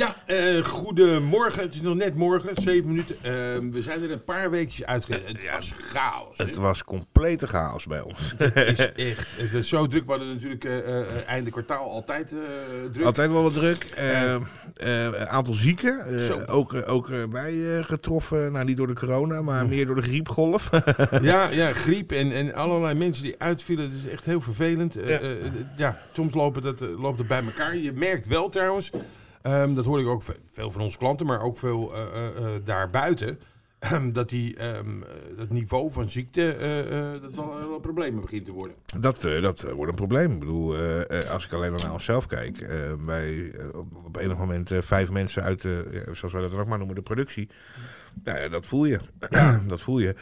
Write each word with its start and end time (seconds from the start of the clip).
Ja, 0.00 0.16
eh 0.26 0.64
goedemorgen. 0.64 1.62
Het 1.62 1.74
is 1.74 1.80
nog 1.80 1.94
net 1.96 2.14
morgen, 2.14 2.50
zeven 2.62 2.88
minuten. 2.88 3.16
Eh, 3.16 3.32
we 3.70 3.82
zijn 3.82 4.02
er 4.02 4.10
een 4.10 4.24
paar 4.24 4.50
weekjes 4.50 4.86
uit. 4.86 5.06
Het 5.08 5.50
was 5.52 5.72
chaos. 5.76 6.38
Het 6.38 6.56
was 6.56 6.84
complete 6.84 7.46
chaos 7.46 7.86
bij 7.86 8.00
ons. 8.00 8.34
Het 8.36 8.56
is 8.56 8.92
echt. 9.10 9.40
Het 9.40 9.52
is 9.54 9.68
zo 9.68 9.86
druk. 9.86 10.04
We 10.04 10.10
hadden 10.10 10.28
natuurlijk 10.28 10.64
eh, 10.64 11.28
einde 11.28 11.50
kwartaal 11.50 11.90
altijd 11.90 12.34
druk. 12.92 13.06
Altijd 13.06 13.30
wel 13.30 13.42
wat 13.42 13.52
druk. 13.54 13.84
Eh, 13.84 14.34
eh, 14.34 14.42
Een 15.04 15.28
aantal 15.28 15.54
zieken. 15.54 16.04
ook 16.48 16.74
ook 16.86 17.08
wij 17.30 17.76
eh, 17.78 17.84
getroffen. 17.84 18.52
Nou, 18.52 18.64
niet 18.64 18.76
door 18.76 18.86
de 18.86 18.94
corona, 18.94 19.42
maar 19.42 19.66
meer 19.66 19.86
door 19.86 19.94
de 19.94 20.02
griepgolf. 20.02 20.70
Ja, 21.22 21.48
ja, 21.48 21.72
griep 21.72 22.12
en, 22.12 22.32
en 22.32 22.54
allerlei 22.54 22.94
mensen 22.98 23.22
die 23.24 23.34
uitvielen. 23.38 23.84
Het 23.84 23.94
is 24.04 24.10
echt 24.10 24.24
heel 24.24 24.40
vervelend. 24.40 24.96
Ja. 25.06 25.20
ja, 25.76 25.98
soms 26.12 26.34
lopen 26.34 26.62
dat, 26.62 26.80
loopt 26.80 27.18
het 27.18 27.28
bij 27.28 27.42
elkaar. 27.44 27.76
Je 27.76 27.92
merkt 27.92 28.26
wel 28.26 28.48
trouwens, 28.48 28.90
ehm, 29.42 29.74
dat 29.74 29.84
hoor 29.84 30.00
ik 30.00 30.06
ook 30.06 30.22
ve- 30.22 30.36
veel 30.52 30.70
van 30.70 30.82
onze 30.82 30.98
klanten, 30.98 31.26
maar 31.26 31.42
ook 31.42 31.58
veel 31.58 31.94
eh, 31.94 32.02
eh, 32.02 32.36
eh, 32.36 32.60
daarbuiten. 32.64 33.38
dat 34.12 34.28
die, 34.28 34.56
ehm, 34.56 35.00
dat 35.36 35.48
niveau 35.50 35.92
van 35.92 36.10
ziekte, 36.10 36.52
eh, 36.52 37.22
dat 37.22 37.34
wel 37.34 37.74
een 37.74 37.80
probleem 37.80 38.20
begint 38.20 38.44
te 38.44 38.52
worden. 38.52 38.76
dat 39.00 39.20
dat 39.20 39.62
wordt 39.62 39.90
een 39.90 39.96
probleem. 39.96 40.32
Ik 40.32 40.38
bedoel, 40.38 40.76
als 41.32 41.44
ik 41.44 41.52
alleen 41.52 41.72
maar 41.72 41.82
naar 41.82 41.92
onszelf 41.92 42.26
kijk. 42.26 42.58
wij 43.06 43.54
op, 44.04 44.16
enig 44.16 44.38
moment 44.38 44.70
vijf 44.80 45.10
mensen 45.10 45.42
uit, 45.42 45.62
de, 45.62 46.02
zoals 46.12 46.32
wij 46.34 46.42
dat 46.42 46.54
ook 46.54 46.66
maar 46.66 46.78
noemen, 46.78 46.96
de 46.96 47.02
productie. 47.02 47.48
Nou 48.24 48.48
dat 48.48 48.66
voel 48.66 48.84
je. 48.84 49.00
dat 49.68 49.80
voel 49.80 49.98
je. 49.98 50.14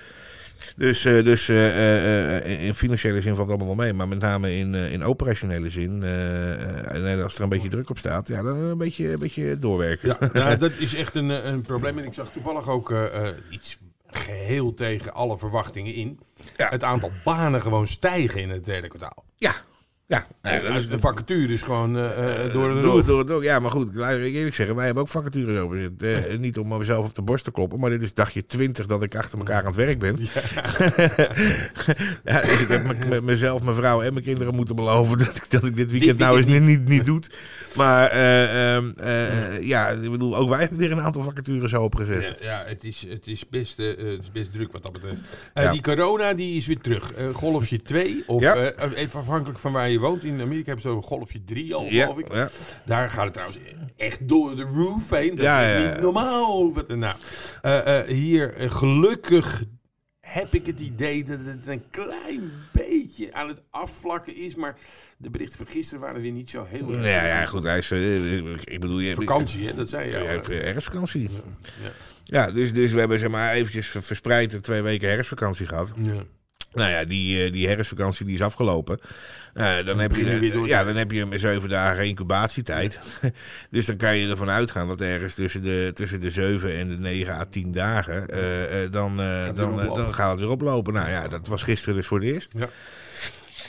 Dus, 0.76 1.04
eh, 1.04 1.24
dus 1.24 1.48
eh, 1.48 2.36
eh, 2.36 2.66
in 2.66 2.74
financiële 2.74 3.20
zin 3.20 3.34
valt 3.34 3.48
het 3.48 3.56
allemaal 3.56 3.76
wel 3.76 3.84
mee. 3.84 3.92
Maar 3.92 4.08
met 4.08 4.18
name 4.18 4.56
in, 4.56 4.74
in 4.74 5.04
operationele 5.04 5.68
zin. 5.68 6.02
en 6.02 7.22
als 7.22 7.36
er 7.36 7.42
een 7.42 7.48
beetje 7.48 7.68
druk 7.68 7.90
op 7.90 7.98
staat, 7.98 8.28
ja, 8.28 8.42
dan 8.42 8.56
een 8.56 8.78
beetje, 8.78 9.12
een 9.12 9.18
beetje 9.18 9.58
doorwerken. 9.58 10.16
Ja, 10.20 10.30
nou, 10.42 10.56
dat 10.56 10.72
is 10.78 10.94
echt 10.94 11.14
een, 11.14 11.28
een 11.28 11.62
probleem. 11.62 11.98
En 11.98 12.04
ik 12.04 12.14
zag 12.14 12.28
toevallig 12.32 12.68
ook 12.68 12.94
iets 13.50 13.78
geheel 14.10 14.74
tegen 14.74 15.14
alle 15.14 15.38
verwachtingen 15.38 15.94
in. 15.94 16.20
Ja. 16.56 16.68
Het 16.68 16.84
aantal 16.84 17.10
banen 17.24 17.60
gewoon 17.60 17.86
stijgen 17.86 18.40
in 18.40 18.50
het 18.50 18.64
derde 18.64 18.88
kwartaal. 18.88 19.24
Ja, 19.36 19.54
ja. 20.08 20.26
Ja, 20.42 20.50
is 20.50 20.88
de 20.88 20.98
vacature 20.98 21.52
is 21.52 21.62
gewoon 21.62 21.96
eh, 21.96 22.44
eh, 22.46 22.52
door 22.52 22.74
de 22.74 22.80
door, 22.80 23.04
door, 23.06 23.26
door- 23.26 23.42
ja, 23.44 23.58
maar 23.58 23.70
goed, 23.70 23.94
laat 23.94 24.14
ik 24.16 24.34
eerlijk 24.34 24.54
zeggen, 24.54 24.76
wij 24.76 24.84
hebben 24.84 25.02
ook 25.02 25.08
vacatures 25.08 25.58
over 25.58 25.78
zitten. 25.78 26.28
Eh, 26.28 26.38
niet 26.46 26.58
om 26.58 26.78
mezelf 26.78 27.06
op 27.08 27.14
de 27.14 27.22
borst 27.22 27.44
te 27.44 27.50
kloppen, 27.50 27.78
maar 27.80 27.90
dit 27.90 28.02
is 28.02 28.14
dagje 28.14 28.46
20 28.46 28.86
dat 28.86 29.02
ik 29.02 29.14
achter 29.16 29.38
elkaar 29.38 29.60
aan 29.60 29.66
het 29.66 29.76
werk 29.76 29.98
ben. 29.98 30.16
Ja. 32.24 32.40
dus 32.40 32.60
ik 32.60 32.68
heb 32.68 32.84
me- 32.86 33.06
me- 33.08 33.20
mezelf, 33.22 33.62
mijn 33.62 33.76
vrouw 33.76 34.02
en 34.02 34.12
mijn 34.12 34.24
kinderen 34.24 34.54
moeten 34.54 34.76
beloven 34.76 35.18
dat 35.18 35.36
ik, 35.36 35.50
dat 35.50 35.64
ik 35.64 35.76
dit 35.76 35.90
weekend 35.90 36.10
Dit 36.18 36.26
nou 36.26 36.36
eens 36.36 36.46
niet, 36.46 36.62
niet, 36.62 36.88
niet 36.88 37.04
doe. 37.04 37.20
Maar 37.76 38.08
eh, 38.10 38.74
ehm, 38.76 38.90
eh, 38.96 39.62
ja, 39.62 39.88
ik 39.88 40.10
bedoel, 40.10 40.36
ook 40.36 40.48
wij 40.48 40.60
hebben 40.60 40.78
weer 40.78 40.90
een 40.92 41.00
aantal 41.00 41.22
vacatures 41.22 41.74
opengezet. 41.74 42.36
Ja, 42.40 42.46
ja, 42.46 42.64
het, 42.66 42.84
is, 42.84 43.04
het, 43.08 43.26
is 43.26 43.48
best, 43.48 43.78
eh, 43.78 43.90
eh, 43.90 43.96
het 44.10 44.22
is 44.22 44.30
best 44.32 44.52
druk 44.52 44.72
wat 44.72 44.82
dat 44.82 44.92
betreft. 44.92 45.20
Eh, 45.54 45.64
Ja. 45.64 45.72
Die 45.72 45.82
corona 45.82 46.32
die 46.34 46.56
is 46.56 46.66
weer 46.66 46.78
terug. 46.78 47.12
Eh, 47.12 47.28
golfje 47.34 47.82
2, 47.82 48.22
of 48.26 48.42
Ja. 48.42 48.54
eh, 48.56 48.90
even 49.02 49.20
afhankelijk 49.20 49.58
van 49.58 49.72
waar 49.72 49.88
je 49.90 49.97
woont. 49.98 50.24
In 50.24 50.40
Amerika 50.40 50.64
hebben 50.64 50.82
ze 50.82 50.88
over 50.88 51.02
golfje 51.02 51.44
3 51.44 51.74
al, 51.74 51.84
Ja, 51.84 52.02
geloof 52.06 52.18
ik. 52.18 52.32
ja. 52.34 52.48
Daar 52.84 53.10
gaat 53.10 53.24
het 53.24 53.32
trouwens 53.32 53.58
echt 53.96 54.28
door 54.28 54.56
de 54.56 54.62
roof 54.62 55.10
heen. 55.10 55.30
Dat 55.34 55.44
Ja, 55.44 55.60
is 55.62 55.90
niet 55.92 56.00
normaal. 56.00 56.74
Wat, 56.74 56.88
nou, 56.88 57.16
eh, 57.62 58.00
hier, 58.02 58.54
eh, 58.54 58.70
gelukkig 58.70 59.64
heb 60.20 60.52
ik 60.54 60.66
het 60.66 60.78
idee 60.80 61.24
dat 61.24 61.38
het 61.44 61.66
een 61.66 61.82
klein 61.90 62.50
beetje 62.72 63.32
aan 63.34 63.48
het 63.48 63.62
afvlakken 63.70 64.36
is. 64.36 64.54
Maar 64.54 64.76
de 65.18 65.30
berichten 65.30 65.56
van 65.58 65.66
gisteren 65.66 66.00
waren 66.00 66.20
weer 66.22 66.32
niet 66.32 66.50
zo 66.50 66.64
heel 66.64 66.92
erg. 66.92 67.04
Ja, 67.06 67.26
ja, 67.26 67.44
goed, 67.44 67.62
hij 67.62 67.78
is, 67.78 67.90
ik 68.64 68.80
bedoel... 68.80 68.98
je- 68.98 69.14
Vakantie, 69.14 69.66
hè? 69.66 69.74
Dat 69.74 69.88
zei 69.88 70.04
je. 70.04 70.10
Ja, 70.12 70.18
al, 70.18 70.52
ja, 70.52 70.60
herfstvakantie. 70.62 71.22
Ja. 71.22 71.90
Ja, 72.24 72.50
dus, 72.52 72.72
dus 72.72 72.92
we 72.92 72.98
hebben 72.98 73.18
zeg 73.18 73.28
maar 73.28 73.52
eventjes 73.52 73.88
verspreid 73.88 74.62
twee 74.62 74.82
weken 74.82 75.08
herfstvakantie 75.08 75.66
gehad. 75.66 75.92
Ja. 76.02 76.12
Nou 76.72 76.90
ja, 76.90 77.04
die, 77.04 77.44
eh, 77.44 77.52
die 77.52 77.68
herfstvakantie 77.68 78.26
die 78.26 78.34
is 78.34 78.42
afgelopen. 78.42 79.00
Nou, 79.54 79.84
dan, 79.84 79.98
heb 79.98 80.14
je, 80.16 80.64
ja, 80.66 80.84
dan 80.84 80.96
heb 80.96 81.10
je 81.10 81.38
zeven 81.38 81.68
dagen 81.68 82.06
incubatietijd. 82.06 83.00
dus 83.70 83.86
dan 83.86 83.96
kan 83.96 84.16
je 84.16 84.28
ervan 84.28 84.50
uitgaan 84.50 84.88
dat 84.88 85.00
ergens 85.00 85.34
tussen 85.34 85.62
de, 85.62 85.90
tussen 85.94 86.20
de 86.20 86.30
7 86.30 86.76
en 86.76 86.88
de 86.88 86.98
9 86.98 87.34
à 87.34 87.44
10 87.50 87.72
dagen... 87.72 88.28
eh, 88.28 88.82
eh, 88.84 88.92
dan, 88.92 89.20
eh, 89.20 89.54
dan, 89.54 89.80
eh, 89.80 89.94
dan 89.94 90.14
gaat 90.14 90.30
het 90.30 90.40
weer 90.40 90.50
oplopen. 90.50 90.92
Nou 90.94 91.10
ja, 91.10 91.28
dat 91.28 91.46
was 91.46 91.62
gisteren 91.62 91.94
dus 91.96 92.06
voor 92.06 92.18
het 92.18 92.28
eerst. 92.28 92.52
Ja. 92.56 92.68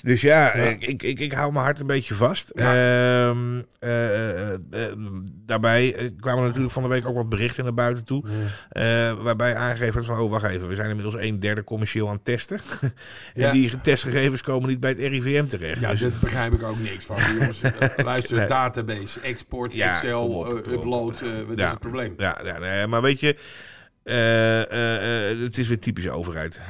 Dus 0.03 0.21
ja, 0.21 0.53
Ik, 0.53 0.81
ik, 0.81 1.03
ik, 1.03 1.19
ik 1.19 1.31
hou 1.31 1.51
mijn 1.51 1.63
hart 1.65 1.79
een 1.79 1.87
beetje 1.87 2.13
vast. 2.13 2.51
Ja. 2.53 2.73
Ehm, 3.29 3.61
eh, 3.79 4.53
eh, 4.53 4.53
eh, 4.53 4.91
daarbij 5.45 6.13
kwamen 6.19 6.43
natuurlijk 6.43 6.73
van 6.73 6.83
de 6.83 6.89
week 6.89 7.05
ook 7.07 7.15
wat 7.15 7.29
berichten 7.29 7.63
naar 7.63 7.73
buiten 7.73 8.05
toe. 8.05 8.23
waarbij 9.23 9.55
aangegeven 9.55 9.93
werd 9.93 10.05
van, 10.05 10.19
oh 10.19 10.29
wacht 10.31 10.45
even, 10.45 10.67
we 10.67 10.75
zijn 10.75 10.89
inmiddels 10.89 11.15
een 11.15 11.39
derde 11.39 11.63
commercieel 11.63 12.07
aan 12.07 12.13
het 12.13 12.25
testen. 12.25 12.59
en 13.33 13.51
die 13.51 13.81
testgegevens 13.81 14.41
komen 14.41 14.69
niet 14.69 14.79
bij 14.79 14.89
het 14.89 14.99
RIVM 14.99 15.45
terecht. 15.45 15.79
Ja, 15.79 15.89
Dus- 15.89 15.99
daar 15.99 16.11
begrijp 16.21 16.53
ik 16.53 16.63
ook 16.63 16.79
niks 16.79 17.05
van. 17.05 17.17
Jongens, 17.37 17.61
luister, 17.97 18.37
Nee. 18.37 18.47
database, 18.47 19.19
export, 19.19 19.73
Excel, 19.73 20.27
op, 20.27 20.47
op. 20.47 20.67
upload. 20.67 21.19
wat 21.47 21.59
is 21.59 21.69
het 21.69 21.79
probleem? 21.79 22.13
Ja, 22.17 22.39
ja 22.43 22.57
nee, 22.57 22.87
maar 22.87 23.01
weet 23.01 23.19
je, 23.19 23.35
het 25.43 25.57
is 25.57 25.67
weer 25.67 25.79
typisch 25.79 26.09
overheid. 26.09 26.61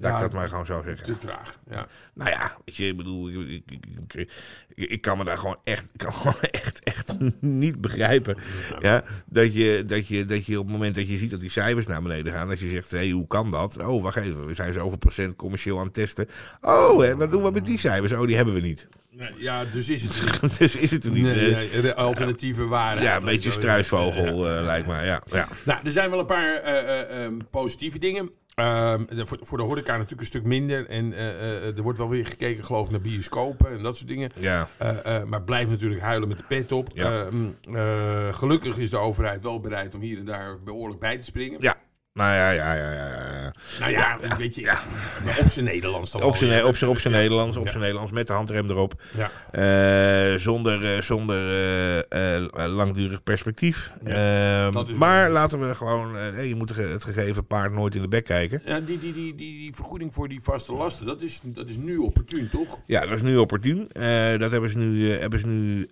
Laat 0.00 0.14
ik 0.14 0.20
dat 0.20 0.32
maar 0.32 0.48
gewoon 0.48 0.66
zo 0.66 0.82
zeggen. 0.84 1.04
Te 1.04 1.18
traag. 1.18 1.58
Ja. 1.70 1.86
Nou 2.14 2.30
ja, 2.30 2.56
weet 2.64 2.76
je, 2.76 2.86
ik 2.86 2.96
bedoel, 2.96 3.30
ik, 3.30 3.62
ik, 3.66 3.86
ik, 4.08 4.90
ik, 4.90 5.00
kan 5.00 5.18
me 5.18 5.24
daar 5.24 5.38
gewoon 5.38 5.58
echt, 5.62 5.90
kan 5.96 6.12
gewoon 6.12 6.40
echt, 6.62 6.82
echt 6.82 7.14
niet 7.40 7.80
begrijpen. 7.80 8.36
Ja, 8.80 9.04
dat, 9.26 9.54
je, 9.54 9.84
dat, 9.86 10.06
je, 10.06 10.24
dat 10.24 10.46
je 10.46 10.58
op 10.58 10.64
het 10.64 10.72
moment 10.72 10.94
dat 10.94 11.08
je 11.08 11.18
ziet 11.18 11.30
dat 11.30 11.40
die 11.40 11.50
cijfers 11.50 11.86
naar 11.86 12.02
beneden 12.02 12.32
gaan, 12.32 12.48
dat 12.48 12.58
je 12.58 12.68
zegt, 12.68 12.90
hé, 12.90 12.98
hey, 12.98 13.10
hoe 13.10 13.26
kan 13.26 13.50
dat? 13.50 13.78
Oh, 13.78 14.02
wacht 14.02 14.16
even, 14.16 14.46
we 14.46 14.54
zijn 14.54 14.72
zoveel 14.72 14.98
procent 14.98 15.36
commercieel 15.36 15.78
aan 15.78 15.84
het 15.84 15.94
testen. 15.94 16.28
Oh, 16.60 17.00
hè, 17.00 17.16
wat 17.16 17.30
doen 17.30 17.42
we 17.42 17.50
met 17.50 17.66
die 17.66 17.78
cijfers? 17.78 18.12
Oh, 18.12 18.26
die 18.26 18.36
hebben 18.36 18.54
we 18.54 18.60
niet. 18.60 18.88
Ja, 19.36 19.64
dus 19.64 19.88
is 19.88 20.02
het 20.02 20.22
niet. 20.42 20.58
dus 20.58 20.76
is 20.76 20.90
het 20.90 21.04
er 21.04 21.10
niet. 21.10 21.22
Nee, 21.22 21.82
nee, 21.82 21.92
alternatieve 21.92 22.66
waarheid. 22.66 23.02
ja, 23.02 23.16
een 23.16 23.24
beetje 23.24 23.50
struisvogel 23.50 24.48
eh, 24.48 24.64
lijkt 24.64 24.86
me. 24.86 24.92
Ja, 24.92 25.22
ja. 25.30 25.48
Nou, 25.64 25.80
er 25.84 25.90
zijn 25.90 26.10
wel 26.10 26.18
een 26.18 26.26
paar 26.26 26.54
eh, 26.54 27.00
eh, 27.00 27.24
ehm, 27.24 27.38
positieve 27.50 27.98
dingen. 27.98 28.30
Ehm, 28.58 29.04
de- 29.16 29.26
voor, 29.26 29.38
voor 29.40 29.58
de 29.58 29.64
horeca 29.64 29.92
natuurlijk 29.92 30.20
een 30.20 30.26
stuk 30.26 30.44
minder. 30.44 30.86
En 30.88 31.12
eh, 31.12 31.28
eh, 31.28 31.76
er 31.76 31.82
wordt 31.82 31.98
wel 31.98 32.08
weer 32.08 32.26
gekeken, 32.26 32.64
geloof 32.64 32.84
ik, 32.84 32.90
naar 32.90 33.00
bioscopen 33.00 33.70
en 33.70 33.82
dat 33.82 33.96
soort 33.96 34.08
dingen. 34.08 34.30
ja. 34.34 34.68
Eh, 34.78 35.22
maar 35.24 35.42
blijf 35.42 35.68
natuurlijk 35.68 36.00
huilen 36.00 36.28
met 36.28 36.38
de 36.38 36.44
pet 36.48 36.72
op. 36.72 36.88
Ja. 36.94 37.26
Ehm, 37.26 37.36
eh, 37.76 38.32
gelukkig 38.34 38.78
is 38.78 38.90
de 38.90 38.98
overheid 38.98 39.42
wel 39.42 39.60
bereid 39.60 39.94
om 39.94 40.00
hier 40.00 40.18
en 40.18 40.24
daar 40.24 40.62
behoorlijk 40.64 41.00
bij 41.00 41.16
te 41.16 41.24
springen. 41.24 41.58
Ja. 41.60 41.76
Nou 42.12 42.34
ja, 42.34 42.50
ja, 42.50 42.74
ja, 42.74 42.92
ja. 42.92 43.37
Nou 43.80 43.90
ja, 43.90 44.18
weet 44.36 44.54
je, 44.54 44.72
op 45.40 45.48
zijn 45.48 45.64
Nederlands 45.64 46.10
dan 46.10 46.22
Op 46.22 46.36
zijn, 46.36 46.64
op 46.64 46.76
zijn, 46.76 46.90
op 46.90 46.98
zijn. 46.98 47.14
Nederlands, 47.14 47.56
op 47.56 47.68
zijn 47.68 47.80
Nederlands, 47.80 48.12
met 48.12 48.26
de 48.26 48.32
handrem 48.32 48.70
erop. 48.70 49.02
Ja. 49.16 49.30
Eh, 49.50 50.38
zonder 50.38 50.94
eh, 50.94 51.02
zonder 51.02 51.52
eh, 52.08 52.44
langdurig 52.66 53.22
perspectief. 53.22 53.90
Ehm, 54.04 54.96
maar 54.96 55.30
laten 55.30 55.68
we 55.68 55.74
gewoon, 55.74 56.16
je 56.46 56.54
moet 56.54 56.76
het 56.76 57.04
gegeven 57.04 57.46
paard 57.46 57.72
nooit 57.72 57.94
in 57.94 58.02
de 58.02 58.08
bek 58.08 58.24
kijken. 58.24 58.62
Ja, 58.64 58.80
die, 58.80 58.98
die, 58.98 59.12
die, 59.12 59.34
die, 59.34 59.58
die 59.58 59.74
vergoeding 59.74 60.14
voor 60.14 60.28
die 60.28 60.40
vaste 60.42 60.72
lasten, 60.72 61.06
dat 61.06 61.22
is, 61.22 61.40
dat 61.44 61.68
is 61.68 61.76
nu 61.76 61.96
opportun, 61.96 62.48
toch? 62.50 62.80
Ja, 62.86 63.00
dat 63.00 63.16
is 63.16 63.22
nu 63.22 63.36
opportun. 63.36 63.88
Dat 64.38 64.50
hebben 64.50 64.70
ze 64.70 64.78
nu, 64.78 65.10
hebben 65.10 65.40
ze 65.40 65.46
nu 65.46 65.88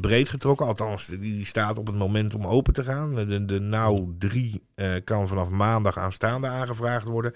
breed 0.00 0.28
getrokken. 0.28 0.66
Althans, 0.66 1.06
die, 1.06 1.18
die 1.18 1.46
staat 1.46 1.78
op 1.78 1.86
het 1.86 1.96
moment 1.96 2.34
om 2.34 2.46
open 2.46 2.72
te 2.72 2.84
gaan. 2.84 3.14
De, 3.14 3.44
de 3.44 3.58
NOW 3.58 4.08
3 4.18 4.62
eh, 4.74 4.88
kan 5.04 5.28
vanaf 5.28 5.48
maandag 5.48 5.98
aanstaande 5.98 6.46
aangevraagd 6.46 6.88
worden. 6.98 7.34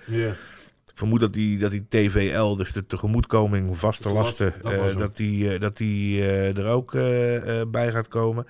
Ik 0.86 1.00
vermoed 1.00 1.20
dat 1.20 1.32
die, 1.32 1.58
dat 1.58 1.70
die 1.70 1.86
TVL, 1.88 2.56
dus 2.56 2.72
de 2.72 2.86
tegemoetkoming 2.86 3.78
vaste 3.78 4.12
lasten, 4.12 4.54
dat 4.62 4.72
eh, 4.72 4.98
dat 4.98 5.16
die, 5.16 5.52
eh, 5.54 5.60
dat 5.60 5.76
die 5.76 6.20
eh, 6.20 6.58
er 6.58 6.66
ook 6.66 6.92
bij 7.70 7.92
gaat 7.92 8.08
komen. 8.08 8.46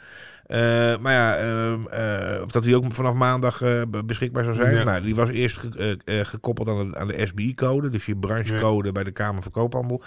Maar 1.00 1.12
ja, 1.12 1.36
ehm, 1.36 1.86
eh, 1.86 2.42
of 2.42 2.50
dat 2.50 2.62
die 2.62 2.76
ook 2.76 2.84
vanaf 2.94 3.14
maandag 3.14 3.58
be- 3.58 4.02
beschikbaar 4.06 4.44
zou 4.44 4.56
zijn. 4.56 4.74
Ja. 4.74 4.84
Nou, 4.84 5.02
die 5.04 5.14
was 5.14 5.28
eerst 5.30 5.58
ge- 5.58 5.98
gekoppeld 6.24 6.68
aan 6.68 6.90
de, 6.90 6.96
aan 6.98 7.08
de 7.08 7.26
SBI-code, 7.26 7.90
dus 7.90 8.06
je 8.06 8.16
branchecode 8.16 8.92
bij 8.92 9.04
de 9.04 9.12
Kamer 9.12 9.42
van 9.42 9.52
Koophandel. 9.52 10.02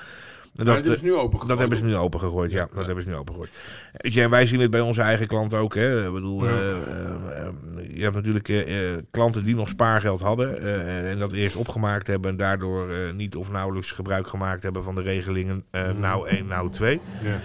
Maar 0.66 0.66
dat 0.66 0.86
is 0.86 0.98
eh, 0.98 1.04
nu 1.04 1.14
open 1.16 1.48
dat 1.48 1.60
hebben 1.60 1.78
ze 1.78 1.86
nu 1.86 1.96
opengegooid, 1.96 2.52
ja. 2.52 2.68
Dat 2.76 2.86
hebben 2.86 3.04
ze 3.04 3.10
nu 3.10 3.16
opengegooid. 3.16 3.50
Je, 3.98 4.22
en 4.22 4.30
wij 4.30 4.46
zien 4.46 4.60
het 4.60 4.72
bij 4.72 4.80
onze 4.82 5.02
eigen 5.02 5.28
klanten 5.28 5.58
ook. 5.60 5.76
Hè. 5.76 6.06
Ik 6.08 6.14
bedoel, 6.14 6.46
Ja. 6.46 6.50
eh, 6.52 6.70
eh, 6.72 7.48
eh, 7.48 7.96
je 7.96 8.04
hebt 8.04 8.16
natuurlijk 8.16 8.50
eh, 8.50 8.92
eh, 8.94 8.98
klanten 9.12 9.44
die 9.44 9.56
nog 9.56 9.70
spaargeld 9.70 10.22
hadden. 10.22 10.62
en 11.10 11.20
dat 11.20 11.32
eerst 11.32 11.56
opgemaakt 11.56 12.08
hebben. 12.08 12.32
En 12.32 12.38
daardoor 12.38 12.90
niet 13.14 13.36
of 13.36 13.52
nauwelijks 13.52 13.92
gebruik 13.92 14.28
gemaakt 14.28 14.64
hebben 14.64 14.84
van 14.84 14.96
de 14.96 15.02
regelingen 15.02 15.64
eh 15.72 15.92
nou 16.00 16.28
1, 16.28 16.48
nou 16.48 16.70
2. 16.72 17.02
Ja. 17.24 17.40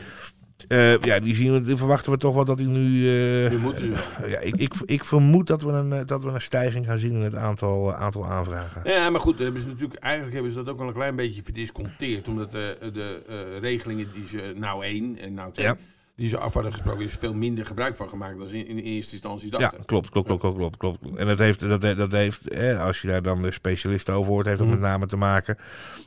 Eh, 0.72 0.98
ja, 0.98 1.20
die, 1.20 1.34
zien 1.34 1.64
we, 1.64 1.76
verwachten 1.76 2.12
we 2.12 2.18
toch 2.18 2.34
wel 2.34 2.44
dat 2.44 2.58
hij 2.58 2.68
nu... 2.68 3.08
eh, 3.08 3.50
Nu 3.50 3.58
moeten 3.58 3.84
ze 3.84 3.92
ja, 4.32 4.38
ik, 4.38 4.56
ik, 4.56 4.74
ik 4.84 5.04
vermoed 5.04 5.46
dat 5.46 5.62
we, 5.62 5.70
een, 5.72 5.92
eh, 5.92 6.06
dat 6.06 6.24
we 6.24 6.30
een 6.30 6.40
stijging 6.40 6.86
gaan 6.86 6.98
zien 6.98 7.12
in 7.12 7.20
het 7.20 7.34
aantal, 7.34 7.94
aantal 7.94 8.26
aanvragen. 8.26 8.82
Ja, 8.84 9.10
maar 9.10 9.20
goed, 9.20 9.38
hebben 9.38 9.60
ze 9.60 9.68
natuurlijk, 9.68 10.00
eigenlijk 10.00 10.34
hebben 10.34 10.52
ze 10.52 10.62
dat 10.62 10.74
ook 10.74 10.80
al 10.80 10.86
een 10.86 10.92
klein 10.94 11.16
beetje 11.16 11.42
verdisconteerd. 11.44 12.28
Omdat 12.28 12.50
de, 12.50 12.78
de 12.92 13.58
regelingen 13.60 14.08
die 14.14 14.26
ze 14.26 14.52
nou 14.56 14.84
één 14.84 15.18
en 15.18 15.34
nou 15.34 15.52
twee, 15.52 15.66
Ja. 15.66 15.76
Die 16.16 16.28
ze 16.28 16.38
af 16.38 16.54
hadden 16.54 16.72
gesproken, 16.72 17.04
is 17.04 17.14
veel 17.14 17.34
minder 17.34 17.66
gebruik 17.66 17.96
van 17.96 18.08
gemaakt 18.08 18.38
dan 18.38 18.46
ze 18.48 18.58
in, 18.58 18.66
in 18.66 18.78
eerste 18.78 19.12
instantie 19.12 19.50
Ja, 19.52 19.58
dachten. 19.58 19.84
klopt, 19.84 20.08
klopt, 20.10 20.26
klopt, 20.26 20.40
klopt, 20.42 20.76
klopt, 20.76 20.98
klopt. 20.98 21.16
En 21.18 21.26
dat 21.26 21.38
heeft, 21.38 21.60
dat, 21.60 21.80
dat 21.96 22.12
heeft 22.12 22.48
eh, 22.48 22.84
als 22.84 23.00
je 23.00 23.08
daar 23.08 23.22
dan 23.22 23.42
de 23.42 23.50
specialisten 23.52 24.14
over 24.14 24.32
hoort, 24.32 24.46
heeft 24.46 24.58
dat 24.58 24.66
Mhm. 24.66 24.76
met 24.80 24.84
name 24.88 25.06
te 25.06 25.16
maken 25.16 25.56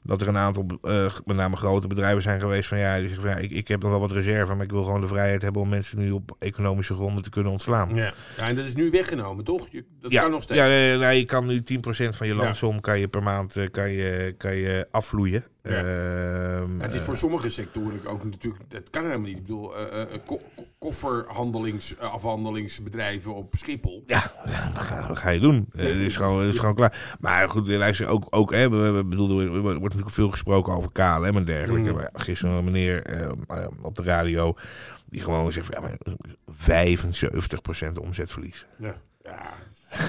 dat 0.04 0.22
er 0.22 0.28
een 0.28 0.38
aantal, 0.38 0.66
eh, 0.82 1.14
met 1.26 1.36
name 1.36 1.56
grote 1.56 1.88
bedrijven 1.88 2.22
zijn 2.22 2.40
geweest 2.40 2.68
van 2.68 2.78
ja, 2.78 2.98
die 2.98 3.08
zeggen 3.08 3.22
van, 3.26 3.32
ja 3.36 3.38
ik, 3.38 3.52
ik 3.52 3.68
heb 3.68 3.82
nog 3.82 3.92
wel 3.92 4.00
wat 4.00 4.12
reserve, 4.12 4.54
maar 4.54 4.66
ik 4.66 4.72
wil 4.72 4.84
gewoon 4.84 5.02
de 5.02 5.08
vrijheid 5.08 5.42
hebben 5.42 5.62
om 5.62 5.70
mensen 5.70 6.00
nu 6.00 6.12
op 6.12 6.36
economische 6.40 6.94
gronden 6.94 7.24
te 7.24 7.30
kunnen 7.30 7.52
ontslaan. 7.52 7.96
Ja. 7.96 8.14
ja, 8.38 8.48
en 8.48 8.56
dat 8.56 8.66
is 8.66 8.76
nu 8.76 8.90
weggenomen, 8.90 9.44
toch? 9.44 9.68
Je, 9.72 9.86
dat 10.02 10.12
ja, 10.12 10.22
kan 10.22 10.32
nog 10.32 10.42
steeds. 10.42 10.60
Ja, 10.60 10.66
eh, 10.94 11.00
nou, 11.00 11.14
je 11.14 11.26
kan 11.26 11.46
nu 11.48 11.64
10% 11.64 12.16
van 12.16 12.28
je 12.28 12.34
Ja. 12.34 12.40
landsom 12.44 12.82
kan 12.82 13.00
je 13.00 13.08
per 13.08 13.24
maand 13.24 13.56
eh, 13.56 13.70
kan 13.72 13.92
je, 13.92 14.34
kan 14.38 14.56
je 14.56 14.88
afvloeien. 14.92 15.44
Ja. 15.62 15.72
Ehm, 15.72 16.80
het 16.80 16.94
is 16.94 17.00
eh, 17.00 17.06
voor 17.06 17.16
sommige 17.18 17.50
sectoren 17.50 18.06
ook 18.06 18.24
natuurlijk, 18.24 18.64
dat 18.68 18.90
kan 18.90 19.04
helemaal 19.04 19.28
niet. 19.28 19.36
Ik 19.38 19.42
bedoel, 19.42 19.72
ko- 20.26 20.42
ko- 20.56 20.64
kofferhandelings, 20.80 21.96
eh, 21.98 22.14
op 23.34 23.54
Schiphol. 23.58 24.04
Ja, 24.06 24.22
wat 24.74 24.82
ga, 24.82 25.14
ga 25.14 25.30
je 25.30 25.40
doen? 25.40 25.68
Eh, 25.72 25.86
Het 25.86 25.96
is 25.96 26.16
gewoon, 26.16 26.42
het 26.42 26.54
is 26.54 26.60
gewoon 26.60 26.76
klaar. 26.76 27.18
Maar 27.20 27.50
goed, 27.50 27.68
luister, 27.68 28.08
ook, 28.08 28.28
ook 28.30 28.52
hè, 28.52 28.70
we, 28.70 28.92
we, 28.92 29.06
bedoel, 29.06 29.42
er 29.42 29.62
wordt 29.62 29.82
natuurlijk 29.82 30.12
veel 30.12 30.30
gesproken 30.30 30.74
over 30.74 30.92
KLM 30.92 31.24
en 31.38 31.46
dergelijke. 31.46 31.90
Mm. 31.90 31.96
Maar 31.96 32.10
gisteren 32.14 32.56
een 32.56 32.64
meneer 32.64 33.04
eh, 33.04 33.22
eh, 33.48 33.68
op 33.82 33.96
de 33.96 34.04
radio 34.04 34.54
die 35.06 35.22
gewoon 35.22 35.52
zegt 35.52 35.66
van, 35.66 35.76
ja, 35.82 35.88
maar 35.88 35.98
75% 36.54 38.00
omzetverlies. 38.00 38.66
Ja. 38.78 38.96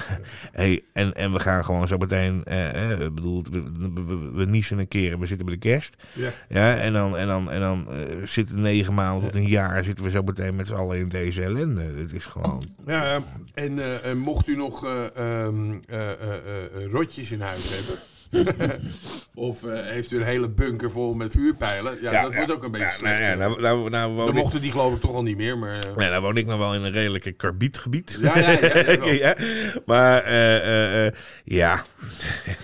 Hey, 0.51 0.81
en, 0.93 1.13
en 1.13 1.33
we 1.33 1.39
gaan 1.39 1.65
gewoon 1.65 1.87
zo 1.87 1.97
meteen, 1.97 2.43
eh, 2.43 2.91
eh, 2.91 2.99
bedoel, 2.99 3.43
we, 3.51 3.63
we, 4.05 4.31
we, 4.33 4.45
niezen 4.45 4.79
een 4.79 4.87
keer 4.87 5.11
en 5.13 5.19
we 5.19 5.25
zitten 5.25 5.45
bij 5.45 5.55
de 5.55 5.61
kerst. 5.61 5.95
ja. 6.13 6.29
Ja, 6.49 6.75
en 6.77 6.93
dan, 6.93 7.17
en 7.17 7.27
dan, 7.27 7.51
en 7.51 7.59
dan 7.59 7.91
eh, 7.91 8.23
zitten 8.23 8.61
negen 8.61 8.93
maanden 8.93 9.23
tot 9.23 9.35
een 9.35 9.47
jaar 9.47 9.83
zitten 9.83 10.03
we 10.03 10.09
zo 10.09 10.21
meteen 10.21 10.55
met 10.55 10.67
z'n 10.67 10.73
allen 10.73 10.97
in 10.97 11.09
deze 11.09 11.41
ellende. 11.43 11.81
Het 11.81 12.13
is 12.13 12.25
gewoon... 12.25 12.63
Ja, 12.85 13.23
en 13.53 14.01
eh, 14.03 14.13
mocht 14.13 14.47
u 14.47 14.55
nog 14.55 14.85
eh, 14.85 15.03
ehm, 15.15 15.77
eh, 15.87 16.11
eh, 16.11 16.21
eh, 16.21 16.65
eh, 16.65 16.91
rotjes 16.91 17.31
in 17.31 17.41
huis 17.41 17.69
hebben. 17.75 17.95
of 19.35 19.63
eh, 19.63 19.81
heeft 19.81 20.11
u 20.11 20.17
een 20.17 20.23
hele 20.25 20.49
bunker 20.49 20.91
vol 20.91 21.13
met 21.13 21.31
vuurpijlen? 21.31 21.97
Ja, 22.01 22.21
dat 22.21 22.35
wordt 22.35 22.51
ook 22.51 22.63
een 22.63 22.71
beetje 22.71 22.85
ja, 22.85 22.91
slecht. 22.91 23.19
Nou, 23.19 23.31
ja, 23.31 23.35
nou, 23.35 23.61
nou, 23.61 23.89
nou, 23.89 24.13
woon 24.13 24.25
Dan 24.25 24.35
ik, 24.35 24.41
mochten 24.41 24.61
die 24.61 24.71
geloof 24.71 24.93
ik 24.95 25.01
toch 25.01 25.13
al 25.13 25.23
niet 25.23 25.37
meer. 25.37 25.57
Maar, 25.57 25.79
eh, 25.79 25.91
ja, 25.97 26.09
nou 26.09 26.21
woon 26.21 26.37
ik 26.37 26.45
nog 26.45 26.57
wel 26.57 26.75
in 26.75 26.81
een 26.83 26.91
redelijke 26.91 27.31
karbietgebied. 27.31 28.17
Ja, 28.21 28.39
ja, 28.39 29.35
Maar 29.85 30.23
eh, 30.23 31.11
ja, 31.43 31.83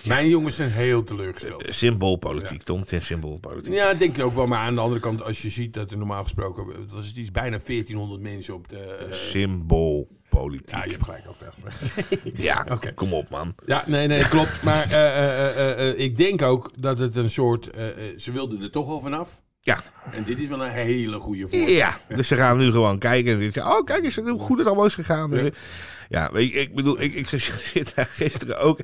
Mijn 0.04 0.28
jongens 0.28 0.56
zijn 0.56 0.70
heel 0.70 1.04
teleurgesteld. 1.04 1.64
symboolpolitiek, 1.68 2.62
Tom. 2.62 2.80
Het 2.80 2.92
is 2.92 3.06
symboolpolitiek. 3.06 3.72
Ja, 3.72 3.94
denk 3.94 4.16
ik 4.16 4.24
ook 4.24 4.34
wel. 4.34 4.46
Maar 4.46 4.58
aan 4.58 4.74
de 4.74 4.80
andere 4.80 5.00
kant, 5.00 5.22
als 5.22 5.42
je 5.42 5.50
ziet 5.50 5.74
dat 5.74 5.90
er 5.90 5.98
normaal 5.98 6.22
gesproken... 6.22 6.66
Dat 6.86 7.02
is 7.02 7.12
iets 7.14 7.30
bijna 7.30 7.58
1400 7.66 8.20
mensen 8.20 8.54
op 8.54 8.68
de... 8.68 8.78
eh, 8.78 9.12
Symboolpolitiek. 10.34 10.70
ja, 10.76 10.84
je 10.84 10.90
hebt 10.90 11.04
gelijk 11.04 11.24
ook. 11.28 11.36
wel. 11.40 12.32
Ja, 12.34 12.66
Oké. 12.70 12.92
kom 12.92 13.14
op 13.14 13.28
man. 13.30 13.54
Ja, 13.66 13.84
nee, 13.86 14.06
nee, 14.06 14.28
klopt. 14.28 14.62
Maar 14.62 14.82
eh, 14.90 15.48
eh, 15.48 15.88
eh, 15.90 15.98
ik 15.98 16.16
denk 16.16 16.42
ook 16.42 16.70
dat 16.78 16.98
het 16.98 17.16
een 17.16 17.30
soort... 17.30 17.70
ze 18.16 18.32
wilden 18.32 18.62
er 18.62 18.70
toch 18.70 18.88
al 18.88 19.00
vanaf. 19.00 19.42
Ja, 19.60 19.78
En 20.12 20.24
dit 20.24 20.40
is 20.40 20.48
wel 20.48 20.64
een 20.64 20.70
hele 20.70 21.18
goede 21.18 21.48
voor. 21.48 21.58
ja. 21.58 21.92
Dus 22.08 22.28
ze 22.28 22.36
gaan 22.36 22.58
nu 22.58 22.70
gewoon 22.70 22.98
kijken 22.98 23.32
en 23.32 23.38
zeggen, 23.38 23.76
oh 23.76 23.84
kijk 23.84 24.04
eens 24.04 24.16
hoe 24.16 24.38
goed 24.38 24.58
het 24.58 24.66
allemaal 24.66 24.86
is 24.86 24.94
gegaan. 24.94 25.30
Ja. 25.30 25.50
Ja, 26.08 26.30
weet 26.32 26.52
je, 26.52 26.58
ik 26.58 26.74
bedoel, 26.74 27.00
ik, 27.00 27.14
ik 27.14 27.26
zit 27.28 27.92
daar 27.94 28.06
gisteren 28.10 28.58
ook. 28.58 28.78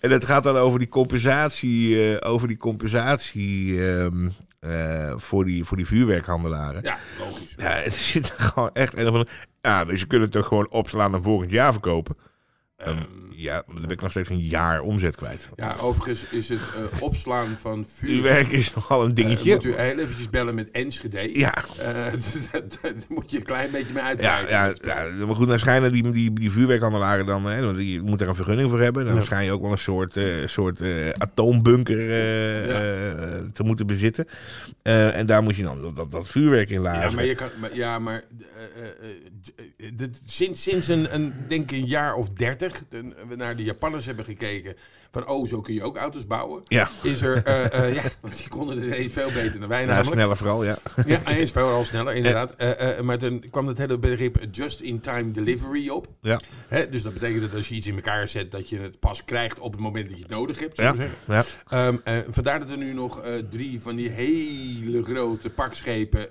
En 0.00 0.10
het 0.10 0.24
gaat 0.24 0.42
dan 0.42 0.56
over 0.56 0.78
die 0.78 0.88
compensatie, 0.88 2.20
over 2.22 2.48
die 2.48 2.56
compensatie 2.56 3.80
eh, 4.62 5.12
voor, 5.16 5.44
die, 5.44 5.64
voor 5.64 5.76
die 5.76 5.86
vuurwerkhandelaren. 5.86 6.82
Ja, 6.82 6.98
logisch. 7.18 7.54
Ja, 7.56 7.68
het 7.68 7.94
zit 7.94 8.30
gewoon 8.36 8.70
echt 8.72 8.96
andere... 8.96 9.26
Ja, 9.62 9.84
dus 9.84 10.00
je 10.00 10.06
kunt 10.06 10.22
het 10.22 10.30
toch 10.30 10.46
gewoon 10.46 10.70
opslaan 10.70 11.14
en 11.14 11.22
volgend 11.22 11.50
jaar 11.50 11.72
verkopen. 11.72 12.16
Ehm, 12.76 13.31
ja, 13.42 13.62
dan 13.66 13.80
ben 13.80 13.90
ik 13.90 14.00
nog 14.00 14.10
steeds 14.10 14.28
een 14.28 14.40
jaar 14.40 14.80
omzet 14.80 15.16
kwijt. 15.16 15.48
Ja, 15.54 15.74
overigens 15.80 16.26
is 16.30 16.48
het 16.48 16.60
eh, 16.60 17.02
opslaan 17.08 17.56
van 17.58 17.86
vuurwerk... 17.94 18.48
werk 18.48 18.52
is 18.60 18.74
nogal 18.74 19.02
een 19.02 19.08
Uh, 19.08 19.14
dingetje. 19.14 19.54
moet 19.54 19.64
u 19.64 19.74
heel 19.74 19.98
eventjes 19.98 20.30
bellen 20.30 20.54
met 20.54 20.70
Enschede. 20.70 21.38
Ja, 21.38 21.54
Eh, 21.78 21.94
daar 22.52 22.92
moet 23.08 23.30
je 23.30 23.36
een 23.36 23.42
klein 23.42 23.70
beetje 23.70 23.92
mee 23.92 24.02
ja, 24.02 24.08
uitkijken. 24.08 24.86
ja, 24.86 25.04
ja, 25.18 25.26
maar 25.26 25.36
goed, 25.36 25.48
dan 25.48 25.58
schijnen 25.58 25.92
die, 25.92 26.10
die, 26.10 26.32
die 26.32 26.50
vuurwerkhandelaren 26.50 27.26
dan, 27.26 27.44
hè, 27.44 27.64
want 27.64 27.78
je 27.78 28.00
moet 28.04 28.20
er 28.20 28.28
een 28.28 28.34
vergunning 28.34 28.70
voor 28.70 28.80
hebben. 28.80 29.06
Dan 29.06 29.24
schijn 29.24 29.44
je 29.44 29.52
ook 29.52 29.62
wel 29.62 29.72
een 29.72 29.78
soort, 29.78 30.20
soort 30.46 30.80
atoombunker 31.18 31.96
te 33.52 33.62
moeten 33.62 33.86
bezitten. 33.86 34.26
En 34.82 35.26
daar 35.26 35.42
moet 35.42 35.56
je 35.56 35.62
dan 35.62 35.82
dat, 35.82 35.96
dat, 35.96 36.12
dat 36.12 36.28
vuurwerk 36.28 36.70
in 36.70 36.80
laten. 36.80 37.10
Ja, 37.10 37.14
maar 37.14 37.24
je 37.24 37.34
kan, 37.34 37.48
maar, 37.60 37.74
ja, 37.76 37.98
maar 37.98 38.24
sinds, 40.24 40.62
sinds 40.62 40.88
een, 40.88 41.14
een, 41.14 41.32
denk 41.48 41.70
ik 41.70 41.78
een 41.78 41.86
jaar 41.86 42.14
of 42.14 42.28
dertig, 42.28 42.84
we 43.32 43.44
naar 43.44 43.56
de 43.56 43.62
Japanners 43.62 44.06
hebben 44.06 44.24
gekeken, 44.24 44.76
van 45.10 45.28
oh, 45.28 45.46
zo 45.46 45.60
kun 45.60 45.74
je 45.74 45.82
ook 45.82 45.96
auto's 45.96 46.26
bouwen. 46.26 46.62
Ja, 46.66 46.88
Is 47.02 47.22
er, 47.22 47.42
eh, 47.44 47.94
ja, 47.94 48.02
want 48.20 48.36
die 48.36 48.48
konden 48.48 48.76
het 48.76 48.84
ineens 48.84 49.12
veel 49.12 49.32
beter 49.32 49.60
dan 49.60 49.68
wij 49.68 49.80
ja 49.80 49.86
namelijk. 49.86 50.14
sneller 50.14 50.36
vooral, 50.36 50.64
ja. 50.64 50.76
Ja, 51.06 51.26
eens 51.26 51.50
veel 51.50 51.68
al 51.68 51.84
sneller, 51.84 52.14
inderdaad. 52.14 52.54
Eh, 52.54 53.00
maar 53.00 53.18
toen 53.18 53.44
kwam 53.50 53.66
het 53.66 53.78
hele 53.78 53.98
begrip 53.98 54.36
just-in-time 54.50 55.30
delivery 55.30 55.88
op. 55.88 56.06
ja. 56.20 56.40
Hè, 56.68 56.88
dus 56.88 57.02
dat 57.02 57.12
betekent 57.12 57.40
dat 57.40 57.54
als 57.54 57.68
je 57.68 57.74
iets 57.74 57.86
in 57.86 57.94
elkaar 57.94 58.28
zet, 58.28 58.50
dat 58.50 58.68
je 58.68 58.78
het 58.78 58.98
pas 58.98 59.24
krijgt 59.24 59.58
op 59.58 59.72
het 59.72 59.80
moment 59.80 60.08
dat 60.08 60.16
je 60.16 60.22
het 60.22 60.32
nodig 60.32 60.58
hebt. 60.58 60.76
Ja, 60.76 60.94
zeggen. 60.94 61.16
ja. 61.26 61.44
Ehm, 61.68 61.96
eh, 62.04 62.18
vandaar 62.30 62.58
dat 62.58 62.70
er 62.70 62.76
nu 62.76 62.92
nog 62.92 63.22
drie 63.50 63.80
van 63.80 63.96
die 63.96 64.08
hele 64.08 65.04
grote 65.04 65.50
pakschepen. 65.50 66.28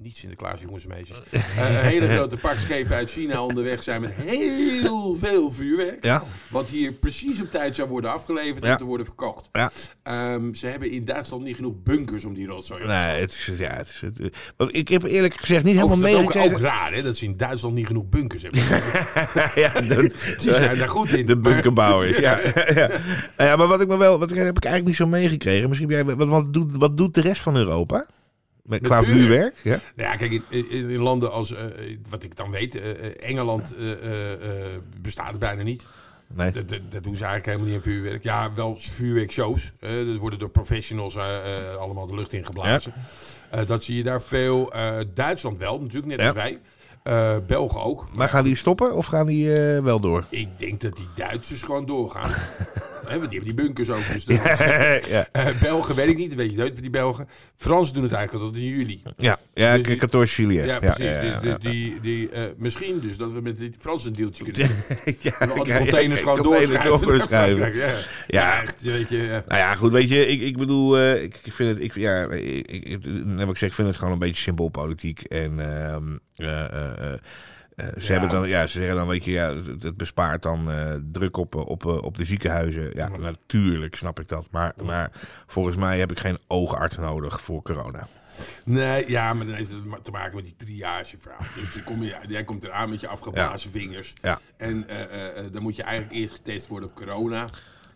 Niet 0.00 0.16
Sinterklaas, 0.16 0.60
jongens 0.60 0.82
en 0.84 0.88
meisjes. 0.90 1.16
eh, 1.30 1.40
hele 1.80 2.08
grote 2.08 2.36
pakschepen 2.36 2.96
uit 2.96 3.10
China 3.10 3.42
onderweg 3.44 3.82
zijn 3.82 4.00
met 4.00 4.12
heel 4.16 5.14
veel 5.16 5.52
vuurwerk. 5.52 6.04
Ja. 6.04 6.22
Wat 6.48 6.68
hier 6.68 6.92
precies 6.92 7.40
op 7.40 7.50
tijd 7.50 7.76
zou 7.76 7.88
worden 7.88 8.12
afgeleverd 8.12 8.64
Ja. 8.64 8.70
en 8.72 8.78
te 8.78 8.84
worden 8.84 9.06
verkocht. 9.06 9.48
Ja. 9.52 9.70
Ehm, 10.02 10.52
ze 10.54 10.66
hebben 10.66 10.90
in 10.90 11.04
Duitsland 11.04 11.44
niet 11.44 11.56
genoeg 11.56 11.74
bunkers 11.82 12.24
om 12.24 12.34
die 12.34 12.46
rotzooi 12.46 12.80
te 12.80 12.86
Nee, 12.86 13.20
het 13.20 13.30
is, 13.30 13.50
ja, 13.58 13.70
het 13.76 13.88
is, 13.88 14.00
het, 14.00 14.36
want 14.56 14.74
ik 14.76 14.88
heb 14.88 15.02
eerlijk 15.02 15.34
gezegd 15.40 15.64
niet 15.64 15.74
helemaal 15.76 15.98
dat 15.98 16.08
is 16.08 16.14
ook, 16.14 16.20
ook 16.20 16.34
meegekregen. 16.34 16.64
raar 16.66 16.92
hè, 16.92 17.02
dat 17.02 17.16
ze 17.16 17.24
in 17.24 17.36
Duitsland 17.36 17.74
niet 17.74 17.86
genoeg 17.86 18.08
bunkers 18.08 18.42
hebben. 18.42 18.60
ja, 19.62 19.80
Die 20.40 20.52
zijn 20.54 20.78
daar 20.78 20.88
goed 20.88 21.12
in. 21.12 21.26
de 21.26 21.36
maar- 21.36 21.52
bunkerbouwers, 21.52 22.18
ja. 22.28 22.38
ja. 22.74 22.88
Nou 23.36 23.50
ja, 23.50 23.56
maar 23.56 23.66
wat 23.66 23.80
ik 23.80 23.88
me 23.88 23.96
wel, 23.96 24.18
wat 24.18 24.28
heb 24.30 24.38
ik 24.56 24.64
eigenlijk 24.64 24.84
niet 24.86 24.96
zo 24.96 25.06
meegekregen. 25.06 25.68
Misschien 25.68 25.88
jij, 25.90 26.04
wat, 26.04 26.28
wat, 26.28 26.52
doet, 26.52 26.76
wat 26.76 26.96
doet 26.96 27.14
de 27.14 27.20
rest 27.20 27.42
van 27.42 27.56
Europa? 27.56 28.06
Met, 28.68 28.82
qua 28.82 29.04
vuurwerk? 29.04 29.56
vuurwerk? 29.56 29.82
Ja. 29.82 29.92
Nou 29.96 30.10
ja, 30.10 30.16
kijk, 30.16 30.32
in, 30.32 30.70
in, 30.70 30.90
in 30.90 30.98
landen 31.00 31.32
als, 31.32 31.54
eh, 31.54 31.64
wat 32.10 32.22
ik 32.22 32.36
dan 32.36 32.50
weet, 32.50 32.74
eh, 32.80 32.90
eh, 32.90 33.12
Engeland 33.30 33.74
eh, 33.74 33.86
bestaat 35.00 35.30
het 35.30 35.38
bijna 35.38 35.62
niet. 35.62 35.84
Nee. 36.34 36.50
Dat, 36.52 36.68
dat, 36.68 36.80
dat 36.90 37.02
doen 37.04 37.16
ze 37.16 37.24
eigenlijk 37.24 37.46
helemaal 37.46 37.66
niet 37.66 37.76
aan 37.76 37.92
vuurwerk. 37.92 38.22
Ja, 38.22 38.54
wel 38.54 38.76
vuurwerkshows. 38.78 39.72
dat 39.80 40.16
worden 40.16 40.38
door 40.38 40.50
professionals 40.50 41.16
allemaal 41.78 42.06
de 42.06 42.14
lucht 42.14 42.32
in 42.32 42.44
geblazen. 42.44 42.92
Dat 43.66 43.84
zie 43.84 43.96
je 43.96 44.02
daar 44.02 44.22
veel. 44.22 44.72
Duitsland 45.14 45.58
wel, 45.58 45.80
natuurlijk, 45.80 46.06
net 46.06 46.20
Ja. 46.20 46.26
als 46.26 46.34
wij. 46.34 46.58
Eh, 47.02 47.36
Belgen 47.46 47.82
ook. 47.82 48.06
Maar 48.14 48.28
gaan 48.28 48.44
die 48.44 48.56
stoppen 48.56 48.94
of 48.94 49.06
gaan 49.06 49.26
die 49.26 49.50
wel 49.82 50.00
door? 50.00 50.24
Ik 50.28 50.58
denk 50.58 50.80
dat 50.80 50.96
die 50.96 51.08
Duitsers 51.14 51.62
gewoon 51.62 51.86
doorgaan. 51.86 52.30
Hè, 53.08 53.18
want 53.18 53.30
die 53.30 53.38
hebben 53.38 53.56
die 53.56 53.64
bunkers 53.64 53.90
ook. 53.90 54.06
Dus 54.12 54.24
dat- 54.26 54.42
ja, 55.08 55.28
Eh, 55.32 55.46
Belgen 55.60 55.94
weet 55.94 56.08
ik 56.08 56.16
niet, 56.16 56.34
weet 56.34 56.50
je 56.50 56.56
nooit 56.56 56.72
van 56.72 56.82
die 56.82 56.90
Belgen. 56.90 57.28
Fransen 57.56 57.94
doen 57.94 58.02
het 58.02 58.12
eigenlijk 58.12 58.44
tot 58.46 58.56
in 58.56 58.64
juli. 58.68 59.02
ja, 59.16 59.38
ja, 59.54 59.76
Dus 59.76 59.86
die- 59.86 59.98
14 59.98 60.26
juli. 60.50 60.54
Ja, 60.66 60.78
precies. 60.78 61.16
Die, 61.20 61.40
die, 61.40 61.58
die, 61.58 62.00
die, 62.00 62.30
eh, 62.30 62.50
misschien 62.56 63.00
dus 63.00 63.16
dat 63.16 63.32
we 63.32 63.40
met 63.40 63.58
die 63.58 63.72
Fransen 63.78 64.08
een 64.10 64.16
deeltje 64.16 64.44
kunnen 64.44 64.68
doen. 65.04 65.14
ja, 65.20 65.32
Al 65.38 65.54
die 65.64 65.72
ja, 65.72 65.78
containers 65.78 66.20
gewoon 66.20 66.42
doorschuiven. 66.42 67.74
Ja. 67.76 67.94
Ja. 68.26 68.62
Echt, 68.62 68.82
weet 68.82 69.08
je. 69.08 69.42
Nou 69.48 69.60
ja, 69.60 69.74
goed, 69.74 69.92
weet 69.92 70.08
je, 70.08 70.26
ik, 70.26 70.40
ik 70.40 70.56
bedoel, 70.56 70.98
eh, 70.98 71.22
ik, 71.22 71.36
ik 71.44 71.52
vind 71.52 71.68
het, 71.74 71.82
ik, 71.82 71.94
ja, 71.94 72.22
ik, 72.24 72.66
ik, 72.70 72.84
ik, 72.84 73.04
ik 73.48 73.56
zeg, 73.56 73.68
ik 73.68 73.74
vind 73.74 73.88
het 73.88 73.96
gewoon 73.96 74.12
een 74.12 74.18
beetje 74.18 74.42
symboolpolitiek. 74.42 75.20
En 75.22 75.58
eh, 77.78 77.86
ze 78.00 78.12
Ja. 78.12 78.18
hebben 78.18 78.28
dan, 78.28 78.48
ja, 78.48 78.66
ze 78.66 78.78
zeggen 78.78 78.96
dan, 78.96 79.06
weet 79.06 79.24
je, 79.24 79.30
ja, 79.30 79.54
het, 79.54 79.96
bespaart 79.96 80.42
dan 80.42 80.70
eh, 80.70 80.94
druk 81.12 81.36
op, 81.36 81.54
eh, 81.54 81.66
op, 81.66 81.84
op 81.84 82.16
de 82.16 82.24
ziekenhuizen. 82.24 82.90
Ja, 82.94 83.08
natuurlijk 83.08 83.94
snap 83.94 84.20
ik 84.20 84.28
dat. 84.28 84.48
Maar, 84.50 84.72
maar 84.84 85.10
volgens 85.46 85.76
mij 85.76 85.98
heb 85.98 86.10
ik 86.10 86.18
geen 86.18 86.38
oogarts 86.46 86.96
nodig 86.96 87.40
voor 87.40 87.62
corona. 87.62 88.06
Nee, 88.64 89.10
ja, 89.10 89.34
maar 89.34 89.46
dan 89.46 89.54
heeft 89.54 89.70
het 89.70 90.04
te 90.04 90.10
maken 90.10 90.34
met 90.36 90.44
die 90.44 90.56
triageverhaal. 90.56 91.46
Dus 91.56 91.72
dan 91.74 91.82
kom 91.84 92.02
je, 92.02 92.16
jij 92.28 92.44
komt 92.44 92.64
eraan 92.64 92.90
met 92.90 93.00
je 93.00 93.08
afgeblazen 93.08 93.70
vingers. 93.70 94.12
Ja. 94.22 94.40
En 94.56 94.86
dan 95.52 95.62
moet 95.62 95.76
je 95.76 95.82
eigenlijk 95.82 96.14
eerst 96.20 96.34
getest 96.34 96.66
worden 96.66 96.88
op 96.88 96.94
corona. 96.94 97.46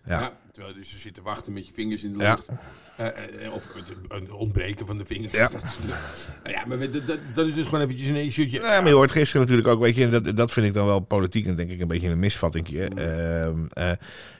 Ja. 0.05 0.33
Terwijl 0.53 0.75
je 0.75 0.81
dus 0.81 1.01
zit 1.03 1.15
te 1.15 1.23
wachten 1.23 1.53
met 1.53 1.67
je 1.67 1.73
vingers 1.73 2.05
in 2.05 2.13
de 2.13 2.19
lucht. 2.19 2.49
Eh, 2.97 3.47
eh, 3.47 3.53
of 3.53 3.69
het, 3.75 3.95
het 4.09 4.31
ontbreken 4.31 4.87
van 4.87 4.99
de 4.99 5.07
vingers. 5.07 5.33
Ja. 5.33 5.49
Dat, 5.49 5.63
is- 5.63 5.79
nou 6.45 6.55
ja, 6.57 6.65
maar 6.67 6.79
dat, 6.79 7.07
dat, 7.07 7.19
dat 7.35 7.47
is 7.47 7.55
dus 7.55 7.65
gewoon 7.65 7.81
eventjes 7.81 8.09
een 8.09 8.17
issueetje. 8.17 8.61
Ja, 8.61 8.81
maar 8.81 8.89
je 8.89 8.95
hoort 8.95 9.13
gisteren 9.13 9.41
natuurlijk 9.41 9.69
ook, 9.69 9.81
weet 9.81 9.95
je, 9.97 10.09
dat, 10.09 10.37
dat 10.37 10.53
vind 10.53 10.67
ik 10.67 10.75
dan 10.75 10.87
wel 10.87 11.01
politiek 11.01 11.47
en 11.47 11.57
denk 11.57 11.71
ik 11.71 11.81
een 11.81 11.89
beetje 11.89 12.09
een 12.09 12.19
misvatting. 12.19 12.69
Ehm, 12.69 13.67
eh, 13.73 13.91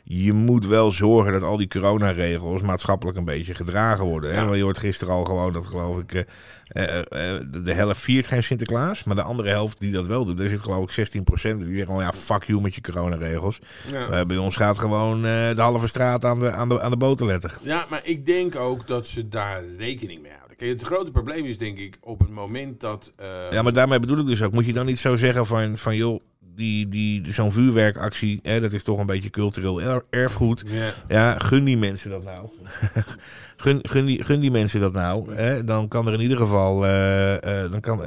je 0.05 0.33
moet 0.33 0.67
wel 0.67 0.93
zorgen 0.93 1.33
dat 1.33 1.43
al 1.43 1.57
die 1.57 1.69
coronaregels 1.69 2.63
maatschappelijk 2.63 3.19
een 3.19 3.25
beetje 3.25 3.55
gedragen 3.55 4.05
worden. 4.05 4.31
Hè? 4.31 4.37
Ja. 4.37 4.45
Want 4.45 4.57
je 4.57 4.63
hoort 4.63 4.79
gisteren 4.79 5.15
al 5.15 5.25
gewoon 5.25 5.53
dat, 5.53 5.67
geloof 5.67 5.99
ik, 5.99 6.27
de, 6.69 7.73
helft 7.73 8.01
viert 8.01 8.27
geen 8.27 8.43
Sinterklaas. 8.43 9.05
Maar 9.05 9.17
de 9.17 9.23
andere 9.23 9.49
helft 9.49 9.81
die 9.81 9.93
dat 9.93 10.07
wel 10.07 10.25
doet, 10.25 10.39
daar 10.39 10.49
zit 10.49 10.61
geloof 10.61 10.85
ik 10.85 10.91
16 10.91 11.25
procent. 11.25 11.59
Die 11.59 11.69
zeggen 11.69 11.87
gewoon, 11.87 12.03
ja, 12.03 12.13
fuck 12.13 12.45
you 12.45 12.61
met 12.61 12.75
je 12.75 12.81
coronaregels. 12.81 13.59
Ja. 13.91 14.25
Bij 14.25 14.37
ons 14.37 14.57
gaat 14.57 14.79
gewoon 14.79 15.23
de 15.23 15.55
halve 15.57 15.87
straat 15.87 16.02
aan 16.03 16.41
de, 16.41 16.51
aan 16.53 16.69
de, 16.69 16.81
aan 16.81 16.91
de 16.91 16.97
boterletter. 16.97 17.59
Ja, 17.63 17.85
maar 17.91 18.01
ik 18.05 18.27
denk 18.27 18.57
ook 18.57 18.87
dat 18.87 19.07
ze 19.07 19.29
daar 19.29 19.63
rekening 19.79 20.23
mee 20.23 20.33
houden. 20.37 20.57
Kijk, 20.57 20.71
het 20.71 20.83
grote 20.83 21.11
probleem 21.11 21.45
is 21.45 21.59
denk 21.59 21.79
ik 21.79 21.97
op 22.01 22.19
het 22.19 22.31
moment 22.31 22.81
dat... 22.81 23.13
eh, 23.17 23.27
Ja, 23.51 23.63
maar 23.63 23.73
daarmee 23.73 24.01
bedoel 24.01 24.19
ik 24.19 24.27
dus 24.27 24.43
ook. 24.43 24.53
Moet 24.53 24.67
je 24.67 24.73
dan 24.73 24.87
niet 24.87 24.99
zo 24.99 25.17
zeggen 25.17 25.47
van, 25.47 25.79
van 25.79 25.97
joh, 25.97 26.21
die, 26.55 26.89
die, 26.89 27.33
zo'n 27.33 27.53
vuurwerkactie, 27.53 28.41
hè, 28.43 28.61
dat 28.61 28.73
is 28.73 28.83
toch 28.83 28.99
een 28.99 29.07
beetje 29.07 29.31
cultureel 29.31 29.83
er- 29.83 30.05
erfgoed. 30.11 30.65
ja. 30.67 30.93
Ja, 31.09 31.39
gun 31.39 31.65
die 31.65 31.77
mensen 31.77 32.11
dat 32.11 32.25
nou. 32.25 32.49
gun, 33.57 33.79
gun, 33.83 34.05
die, 34.07 34.23
gun 34.25 34.41
die 34.41 34.51
mensen 34.51 34.81
dat 34.81 34.93
nou. 34.93 35.35
Hè? 35.35 35.65
Dan 35.65 35.89
kan 35.89 36.07
er 36.07 36.13
in 36.15 36.21
ieder 36.21 36.37
geval. 36.37 36.85
eh, 36.87 37.65
eh, 37.65 37.71
dan 37.71 37.81
kan, 37.81 38.01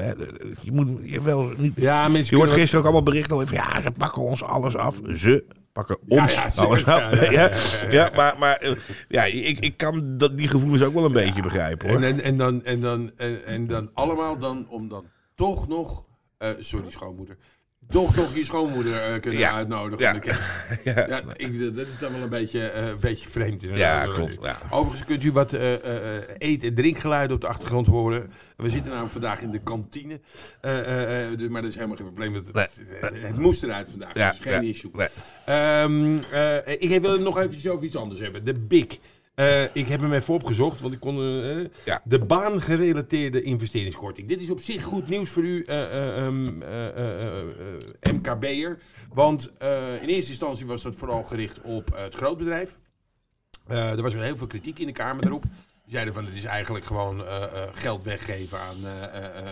je 0.62 0.72
moet 0.72 0.88
je 1.04 1.22
wel 1.22 1.52
niet. 1.58 1.74
Ja, 1.75 2.08
mensen 2.08 2.36
Je 2.38 2.42
hoort 2.44 2.54
gisteren 2.56 2.80
ook 2.80 2.86
allemaal 2.86 3.04
berichten 3.04 3.36
over. 3.36 3.54
Ja, 3.54 3.82
ze 3.82 3.92
pakken 3.92 4.22
ons 4.22 4.44
alles 4.44 4.75
af. 4.75 5.00
Ze 5.16 5.44
pakken 5.75 5.98
ons 6.08 6.34
ja, 6.34 6.63
alles 6.63 6.84
ja, 6.84 6.94
af. 6.96 7.29
ja, 7.32 7.32
Ja, 7.32 7.51
ja, 7.89 8.12
maar, 8.15 8.36
maar 8.39 8.55
eh, 8.55 8.75
ja, 9.08 9.24
ik, 9.24 9.60
ik 9.60 9.77
kan 9.77 10.17
dat, 10.17 10.38
die 10.38 10.48
gevoelens 10.48 10.84
ook 10.84 10.94
wel 10.94 11.05
een 11.05 11.13
beetje 11.13 11.41
begrijpen 11.41 11.88
hoor. 11.89 11.98
En, 11.98 12.03
en, 12.03 12.22
en, 12.22 12.38
dan, 12.38 12.63
en, 12.63 12.82
dan, 12.82 13.12
en, 13.17 13.46
en 13.46 13.67
dan 13.67 13.89
allemaal 13.94 14.38
dan 14.38 14.67
om 14.70 14.88
dan 14.88 15.05
toch 15.36 15.67
nog... 15.67 16.05
eh, 16.38 16.50
sorry, 16.60 16.89
schoonmoeder. 16.89 17.38
Toch 17.89 18.15
nog 18.15 18.36
je 18.36 18.44
schoonmoeder 18.46 18.96
eh, 18.96 19.20
kunnen 19.22 19.39
Ja. 19.39 19.51
uitnodigen. 19.54 20.00
Ja. 20.06 20.12
om 20.13 20.20
de 20.20 20.25
kerst. 20.25 20.42
ja, 20.84 21.08
Ja, 21.08 21.22
ik, 21.36 21.75
dat 21.75 21.88
is 21.88 21.98
dan 22.00 22.12
wel 22.12 22.22
een 22.22 22.30
beetje, 22.30 22.70
eh, 22.70 22.88
een 22.88 23.00
beetje 23.00 23.30
vreemd 23.30 23.63
inderdaad. 23.63 24.08
Ja, 24.08 24.13
klopt, 24.13 24.38
ja. 24.44 24.58
Overigens 24.70 25.06
kunt 25.06 25.24
u 25.24 25.32
wat 25.32 25.54
eh, 25.54 25.74
eh, 26.18 26.24
eet- 26.38 26.63
en 26.63 26.75
drinkgeluiden 26.75 27.36
op 27.36 27.42
de 27.42 27.48
achtergrond 27.48 27.88
horen. 27.88 28.32
We 28.58 28.70
zitten 28.70 28.88
namelijk 28.89 29.12
vandaag 29.13 29.42
in 29.42 29.51
de 29.51 29.60
kantine. 29.60 30.20
Dus- 31.38 31.50
maar 31.50 31.62
dat 31.62 31.70
is 31.72 31.75
helemaal 31.75 31.98
geen 31.98 32.06
probleem. 32.06 32.34
Het, 32.34 32.48
het, 32.54 32.82
het 33.13 33.38
moest 33.38 33.63
eruit 33.63 33.89
vandaag. 33.89 34.13
Ja, 34.13 34.25
dat 34.27 34.34
is 34.34 34.51
geen 34.51 34.63
issue. 34.63 34.92
nee. 34.94 35.08
Ehm, 35.46 36.18
eh, 36.32 36.92
ik 36.92 37.01
wil 37.01 37.12
het 37.12 37.22
nog 37.22 37.38
eventjes 37.38 37.68
over 37.68 37.86
iets 37.86 37.96
anders 37.96 38.20
hebben. 38.22 38.46
De 38.46 38.54
BIC. 38.54 39.00
Eh, 39.36 39.63
ik 39.75 39.88
heb 39.88 40.01
hem 40.01 40.13
even 40.13 40.34
opgezocht, 40.34 40.82
want 40.82 40.94
ik 40.94 41.00
kon... 41.00 41.15
Ja. 41.86 42.01
De 42.04 42.20
baangerelateerde 42.20 43.42
investeringskorting. 43.42 44.27
Dit 44.27 44.42
is 44.42 44.50
op 44.50 44.60
zich 44.60 44.84
goed 44.84 45.10
nieuws 45.10 45.30
voor 45.30 45.44
u, 45.44 45.62
eh, 45.62 46.18
ehm, 46.18 46.62
eh, 46.62 46.88
eh, 46.88 47.22
eh, 47.22 47.39
eh, 48.00 48.13
MKB'er. 48.13 48.80
Want 49.13 49.51
in 50.01 50.08
eerste 50.08 50.30
instantie 50.30 50.65
was 50.65 50.82
dat 50.82 50.96
vooral 50.96 51.24
gericht 51.24 51.62
op 51.62 51.89
het 51.96 52.13
grootbedrijf. 52.15 52.77
Er 53.68 54.01
was 54.01 54.13
wel 54.13 54.24
heel 54.24 54.38
veel 54.38 54.48
kritiek 54.48 54.80
in 54.80 54.88
de 54.88 54.94
Kamer 54.94 55.22
daarop. 55.22 55.42
Die 55.42 55.94
zeiden 55.94 56.13
van 56.13 56.25
het 56.25 56.36
is 56.36 56.44
eigenlijk 56.44 56.86
gewoon 56.86 57.24
geld 57.74 58.04
weggeven 58.04 58.60
aan 58.60 58.77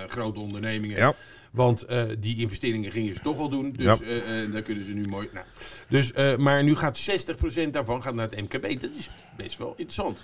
grote 0.10 0.40
ondernemingen. 0.40 0.98
Ja. 0.98 1.14
Want 1.54 1.84
eh, 1.86 2.04
die 2.20 2.38
investeringen 2.38 2.92
gingen 2.92 3.14
ze 3.14 3.20
toch 3.20 3.38
al 3.38 3.50
doen. 3.50 3.72
Dus 3.72 4.00
Ja. 4.00 4.06
eh, 4.06 4.44
eh, 4.44 4.52
daar 4.54 4.62
kunnen 4.62 4.86
ze 4.86 4.94
nu 4.94 5.08
mooi. 5.08 5.30
Nou. 5.34 5.46
Dus, 5.90 6.12
maar 6.38 6.64
nu 6.64 6.76
gaat 6.76 6.98
60% 6.98 7.70
daarvan 7.74 8.02
gaat 8.04 8.14
naar 8.16 8.30
het 8.30 8.42
MKB. 8.42 8.82
Dat 8.82 8.90
is 8.98 9.10
best 9.38 9.58
wel 9.58 9.70
interessant. 9.70 10.24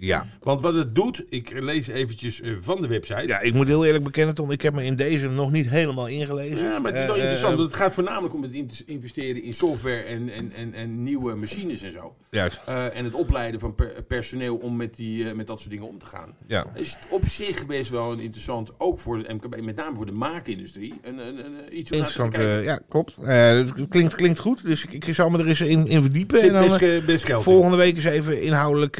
Ja. 0.00 0.26
Want 0.40 0.60
wat 0.60 0.74
het 0.74 0.94
doet, 0.94 1.24
ik 1.28 1.60
lees 1.60 1.86
eventjes 1.88 2.40
eh, 2.40 2.52
van 2.60 2.80
de 2.80 2.86
website. 2.86 3.26
ja, 3.26 3.40
ik 3.40 3.54
moet 3.54 3.66
heel 3.66 3.84
eerlijk 3.84 4.04
bekennen, 4.04 4.34
Tom, 4.34 4.50
ik 4.50 4.62
heb 4.62 4.74
me 4.74 4.84
in 4.84 4.96
deze 4.96 5.28
nog 5.28 5.50
niet 5.50 5.68
helemaal 5.68 6.06
ingelezen. 6.06 6.58
Ja, 6.66 6.78
maar 6.78 6.90
het 6.92 7.00
is 7.00 7.06
wel 7.06 7.14
Eh, 7.14 7.20
interessant. 7.20 7.52
eh, 7.52 7.58
want 7.58 7.70
het 7.70 7.80
gaat 7.80 7.94
voornamelijk 7.94 8.34
om 8.34 8.42
het 8.42 8.52
in- 8.52 8.70
investeren 8.86 9.42
in 9.42 9.54
software 9.54 10.00
en, 10.02 10.28
en, 10.28 10.52
en, 10.56 10.74
en 10.74 11.02
nieuwe 11.02 11.34
machines 11.34 11.82
en 11.82 11.92
zo. 11.92 12.16
juist. 12.30 12.60
En 12.66 13.04
het 13.04 13.14
opleiden 13.14 13.60
van 13.60 13.74
per- 13.74 14.02
personeel 14.08 14.56
om 14.56 14.76
met, 14.76 14.96
die, 14.96 15.34
met 15.34 15.46
dat 15.46 15.58
soort 15.58 15.70
dingen 15.70 15.88
om 15.88 15.98
te 15.98 16.06
gaan. 16.06 16.34
Ja. 16.46 16.66
Het 16.72 16.80
is 16.80 16.96
op 17.10 17.26
zich 17.26 17.66
best 17.66 17.90
wel 17.90 18.12
een 18.12 18.20
interessant, 18.20 18.70
ook 18.80 18.98
voor 18.98 19.16
het 19.18 19.32
MKB, 19.32 19.60
met 19.60 19.76
name 19.76 19.96
voor 19.96 20.06
de 20.06 20.12
maakindustrie, 20.12 20.94
een, 21.02 21.18
een, 21.18 21.38
een, 21.44 21.78
iets 21.78 21.90
om 21.90 21.98
Interessant, 21.98 22.36
ja, 22.64 22.80
klopt. 22.88 23.14
Het 23.20 23.88
klinkt, 23.88 24.14
klinkt 24.14 24.38
goed, 24.38 24.64
dus 24.64 24.84
ik, 24.84 25.04
ik 25.06 25.14
zal 25.14 25.30
me 25.30 25.38
er 25.38 25.46
eens 25.46 25.60
in, 25.60 25.86
in 25.86 26.00
verdiepen. 26.00 26.36
Er 26.36 26.54
En 26.54 26.70
zit 26.70 26.80
dan, 26.80 27.00
best, 27.06 27.32
volgende 27.42 27.76
week 27.76 27.94
eens 27.96 28.04
even 28.04 28.42
inhoudelijk, 28.42 28.96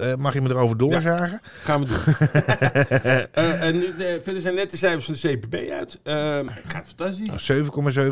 eh, 0.00 0.14
mag 0.14 0.34
je 0.34 0.40
me 0.40 0.48
erover 0.48 0.76
doorzagen? 0.76 1.40
Gaan 1.42 1.84
we 1.84 1.86
doen. 1.86 1.98
Eh, 3.30 3.62
en 3.62 3.78
nu, 3.78 3.94
verder 4.22 4.40
zijn 4.40 4.54
net 4.54 4.70
de 4.70 4.76
cijfers 4.76 5.04
van 5.04 5.14
de 5.14 5.38
CPB 5.38 5.70
uit. 5.70 5.98
Het 6.02 6.72
gaat 6.72 6.86
fantastisch. 6.86 7.52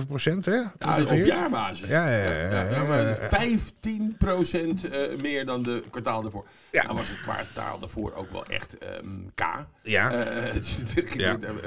7,7 0.00 0.06
procent, 0.06 0.44
hè? 0.44 0.52
Ja, 0.54 1.02
op 1.10 1.24
jaarbasis. 1.24 1.88
Ja, 1.88 2.10
ja, 2.10 2.16
ja, 2.16 2.50
ja, 2.50 2.70
ja, 2.70 2.84
maar 2.84 3.06
ja. 3.06 3.16
15% 3.18 4.90
eh, 4.90 5.20
meer 5.20 5.46
dan 5.46 5.62
de 5.62 5.82
kwartaal 5.90 6.22
daarvoor. 6.22 6.46
Ja. 6.72 6.82
Nou 6.82 6.96
was 6.96 7.08
het 7.08 7.20
kwartaal 7.20 7.78
daarvoor 7.78 8.12
ook 8.14 8.30
wel 8.30 8.46
echt 8.46 8.78
ehm, 8.78 9.06
K. 9.34 9.66
Ja. 9.82 10.12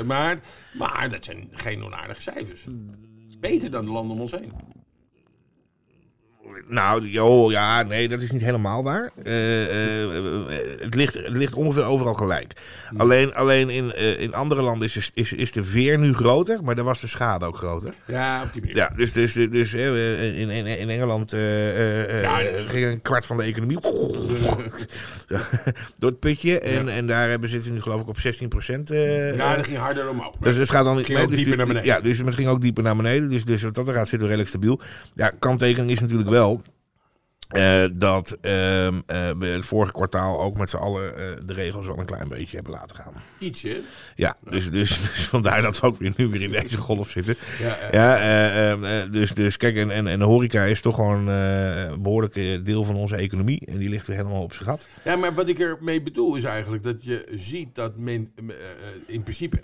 Maar, 0.06 0.40
maar 0.74 1.10
dat 1.10 1.26
zijn 1.26 1.50
geen 1.52 1.84
onaardige 1.84 2.22
cijfers. 2.22 2.68
Beter 3.40 3.72
dan 3.72 3.86
de 3.86 3.92
landen 3.92 4.16
om 4.16 4.22
ons 4.22 4.32
heen. 4.32 4.54
Nou, 6.68 7.08
joh, 7.08 7.52
ja, 7.52 7.84
nee, 7.84 8.08
dat 8.10 8.22
is 8.22 8.32
niet 8.32 8.42
helemaal 8.42 8.84
waar. 8.84 9.12
Eh, 9.24 10.04
eh, 10.06 10.10
het, 10.80 10.96
ligt, 10.96 11.14
het 11.14 11.30
ligt 11.30 11.54
ongeveer 11.54 11.84
overal 11.84 12.14
gelijk. 12.14 12.54
Alleen, 12.98 13.34
alleen 13.34 13.70
in, 13.70 13.94
eh, 13.94 14.20
in 14.22 14.34
andere 14.34 14.62
landen 14.62 14.88
is, 14.88 15.12
is, 15.14 15.34
is 15.34 15.52
de 15.52 15.64
veer 15.64 16.00
nu 16.00 16.14
groter, 16.14 16.64
maar 16.64 16.76
daar 16.76 16.86
was 16.86 17.00
de 17.02 17.08
schade 17.08 17.46
ook 17.46 17.58
groter. 17.58 17.94
Ja, 18.08 18.44
op 18.44 18.54
die 18.54 18.62
manier. 18.62 18.76
Ja, 18.78 18.92
dus, 18.96 19.12
dus, 19.12 19.34
dus 19.34 19.74
in, 19.74 20.50
in, 20.50 20.66
in 20.66 20.90
Engeland 20.90 21.32
Ja, 21.32 22.38
ging 22.68 22.86
een 22.86 23.02
kwart 23.02 23.26
van 23.26 23.38
de 23.38 23.44
economie 23.44 23.78
door 26.00 26.10
het 26.10 26.20
putje. 26.20 26.60
En, 26.60 26.90
en 26.90 27.08
daar 27.08 27.30
hebben 27.30 27.50
ze 27.50 27.72
nu 27.72 27.82
geloof 27.82 28.02
ik 28.02 28.08
op 28.08 28.18
16 28.20 28.48
procent. 28.48 28.92
eh, 28.92 29.36
Ja, 29.36 29.56
dat 29.56 29.68
ging 29.68 29.80
harder 29.80 30.10
omhoog. 30.10 30.34
dus 30.40 30.56
het 30.56 30.70
gaat 30.70 30.84
dan 30.86 30.96
Ging 30.96 31.08
nee, 31.08 31.24
ook 31.24 31.30
dus 31.32 31.38
dieper 31.38 31.56
die- 31.58 31.66
naar 31.66 31.74
beneden. 31.76 31.96
Ja, 31.96 32.02
dus 32.02 32.24
misschien 32.24 32.48
ook 32.48 32.62
dieper 32.62 32.84
naar 32.84 32.96
beneden. 32.96 33.30
Dus, 33.30 33.46
dus 33.46 33.62
wat 33.62 33.76
dat 33.76 33.88
er 33.88 33.94
gaat 33.94 34.08
zitten 34.08 34.20
we 34.28 34.34
redelijk 34.36 34.50
stabiel. 34.50 34.80
Ja, 35.16 35.32
kanttekening 35.40 35.92
is 35.92 36.00
natuurlijk 36.00 36.30
wel. 36.30 36.41
Eh, 37.52 37.86
dat 37.94 38.38
ehm, 38.42 39.02
eh, 39.06 39.32
we 39.38 39.46
het 39.46 39.66
vorige 39.66 39.94
kwartaal 39.94 40.42
ook 40.42 40.58
met 40.58 40.70
z'n 40.70 40.78
allen 40.78 41.16
eh, 41.16 41.24
de 41.46 41.54
regels 41.54 41.86
wel 41.86 42.00
een 42.00 42.06
klein 42.06 42.28
beetje 42.28 42.56
hebben 42.56 42.74
laten 42.74 42.96
gaan. 42.96 43.14
Ietsje. 43.38 43.82
Ja, 44.16 44.38
dus, 44.50 44.72
dus, 44.72 44.90
dus 45.02 45.26
vandaar 45.26 45.62
dat 45.62 45.80
we 45.80 45.88
ook 45.88 45.98
weer 45.98 46.14
nu 46.18 46.28
weer 46.28 46.42
in 46.42 46.52
deze 46.52 46.78
golf 46.78 47.10
zitten. 47.10 47.36
Ja, 47.60 47.68
ja. 47.68 47.88
Ja, 47.92 48.18
eh, 48.18 48.72
eh, 48.72 49.02
eh, 49.02 49.12
dus, 49.12 49.34
dus 49.34 49.58
kijk, 49.58 49.76
en, 49.76 49.92
en, 49.92 50.08
en 50.08 50.20
de 50.20 50.26
horeca 50.26 50.64
is 50.64 50.82
toch 50.82 50.96
gewoon 50.96 51.28
een 51.28 52.02
behoorlijk 52.02 52.36
eh, 52.36 52.64
deel 52.64 52.84
van 52.84 52.96
onze 52.96 53.16
economie. 53.16 53.66
En 53.66 53.78
die 53.78 53.90
ligt 53.90 54.08
weer 54.08 54.18
helemaal 54.18 54.44
op 54.44 54.54
zijn 54.54 54.66
gat. 54.66 54.88
Ja, 55.04 55.16
maar 55.16 55.34
wat 55.34 55.50
ik 55.50 55.60
ermee 55.60 56.02
bedoel 56.02 56.36
is 56.36 56.44
eigenlijk 56.44 56.84
dat 56.84 57.04
je 57.04 57.28
ziet 57.32 57.76
dat 57.76 57.98
men 57.98 58.34
in 59.08 59.24
principe. 59.24 59.60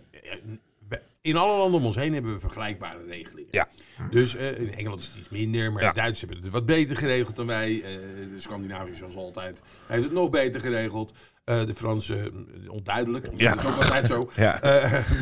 In 1.27 1.35
alle 1.37 1.57
landen 1.57 1.79
om 1.79 1.85
ons 1.85 1.95
heen 1.95 2.13
hebben 2.13 2.33
we 2.33 2.39
vergelijkbare 2.39 3.05
regelingen. 3.07 3.47
Ja. 3.51 3.67
Dus 4.09 4.35
eh, 4.35 4.59
in 4.59 4.73
Engeland 4.73 5.01
is 5.01 5.07
het 5.07 5.17
iets 5.17 5.29
minder, 5.29 5.71
maar 5.71 5.81
Ja. 5.81 5.87
de 5.89 5.95
Duitsers 5.95 6.19
hebben 6.19 6.41
het 6.41 6.51
wat 6.53 6.65
beter 6.65 6.95
geregeld 6.95 7.35
dan 7.35 7.47
wij. 7.47 7.81
Eh, 7.83 7.91
de 8.33 8.33
Scandinaviërs, 8.37 8.97
zoals 8.97 9.15
altijd, 9.15 9.61
heeft 9.87 10.03
het 10.03 10.11
nog 10.11 10.29
beter 10.29 10.61
geregeld. 10.61 11.13
Eh, 11.43 11.65
de 11.65 11.75
Fransen, 11.75 12.47
eh, 12.63 12.71
onduidelijk. 12.71 13.29
Ja. 13.35 13.53
Dat 13.55 13.63
is 13.63 13.69
ook 13.69 13.75
altijd 13.75 14.07
zo. 14.07 14.29
Ja. 14.35 14.59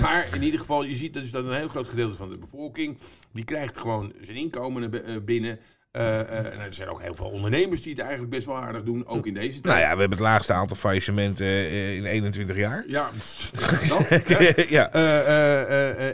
Maar 0.01 0.27
in 0.33 0.43
ieder 0.43 0.59
geval, 0.59 0.83
je 0.83 0.95
ziet 0.95 1.13
dus 1.13 1.31
dat 1.31 1.45
een 1.45 1.53
heel 1.55 1.67
groot 1.67 1.87
gedeelte 1.87 2.15
van 2.15 2.29
de 2.29 2.37
bevolking... 2.37 2.97
die 3.33 3.43
krijgt 3.43 3.77
gewoon 3.77 4.13
zijn 4.21 4.37
inkomen 4.37 4.91
binnen... 5.25 5.59
Eh, 5.95 6.19
eh, 6.19 6.37
en 6.37 6.59
er 6.59 6.73
zijn 6.73 6.89
ook 6.89 7.01
heel 7.01 7.15
veel 7.15 7.25
ondernemers 7.25 7.81
die 7.81 7.91
het 7.91 8.01
eigenlijk 8.01 8.31
best 8.31 8.45
wel 8.45 8.55
aardig 8.55 8.83
doen, 8.83 9.07
ook 9.07 9.27
in 9.27 9.33
deze 9.33 9.59
tijd. 9.59 9.63
Nou 9.63 9.77
ja, 9.77 9.93
we 9.93 9.99
hebben 9.99 10.17
het 10.17 10.27
laagste 10.27 10.53
aantal 10.53 10.77
faillissementen 10.77 11.45
eh, 11.45 11.95
in 11.95 12.05
21 12.05 12.57
jaar. 12.57 12.83
Ja, 12.87 13.09
dat. 13.89 14.21
ja. 14.69 14.91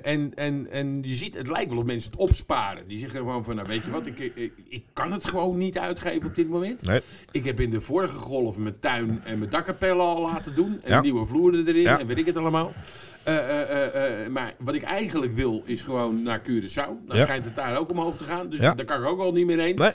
En, 0.01 0.31
en, 0.35 0.67
en 0.71 0.99
je 1.01 1.13
ziet, 1.15 1.35
het 1.37 1.47
lijkt 1.47 1.69
wel 1.69 1.79
of 1.79 1.85
mensen 1.85 2.11
het 2.11 2.19
opsparen. 2.19 2.87
Die 2.87 2.97
zeggen 2.97 3.19
gewoon 3.19 3.43
van, 3.43 3.55
nou 3.55 3.67
weet 3.67 3.85
je 3.85 3.91
wat, 3.91 4.05
ik, 4.05 4.19
ik, 4.19 4.53
ik 4.69 4.83
kan 4.93 5.11
het 5.11 5.25
gewoon 5.25 5.57
niet 5.57 5.77
uitgeven 5.77 6.29
op 6.29 6.35
dit 6.35 6.49
moment. 6.49 6.81
Nee. 6.85 7.01
Ik 7.31 7.45
heb 7.45 7.59
in 7.59 7.69
de 7.69 7.81
vorige 7.81 8.13
golf 8.19 8.57
mijn 8.57 8.79
tuin 8.79 9.21
en 9.23 9.37
mijn 9.39 9.49
dakkapellen 9.51 10.05
al 10.05 10.21
laten 10.21 10.55
doen. 10.55 10.79
En 10.83 10.91
Ja. 10.91 11.01
nieuwe 11.01 11.25
vloeren 11.25 11.67
erin 11.67 11.81
Ja. 11.81 11.99
en 11.99 12.07
weet 12.07 12.17
ik 12.17 12.25
het 12.25 12.37
allemaal. 12.37 12.73
Eh, 13.23 13.61
eh, 13.61 14.23
eh, 14.23 14.29
maar 14.29 14.53
wat 14.57 14.75
ik 14.75 14.83
eigenlijk 14.83 15.35
wil, 15.35 15.61
is 15.65 15.81
gewoon 15.81 16.23
naar 16.23 16.41
Curaçao. 16.41 17.05
Dan 17.05 17.19
schijnt 17.19 17.45
het 17.45 17.55
daar 17.55 17.79
ook 17.79 17.89
omhoog 17.89 18.17
te 18.17 18.23
gaan. 18.23 18.49
Dus 18.49 18.59
daar 18.59 18.85
kan 18.85 19.01
ik 19.01 19.07
ook 19.07 19.19
al 19.19 19.31
niet 19.31 19.45
meer 19.45 19.59
heen. 19.59 19.75
Nee. 19.75 19.91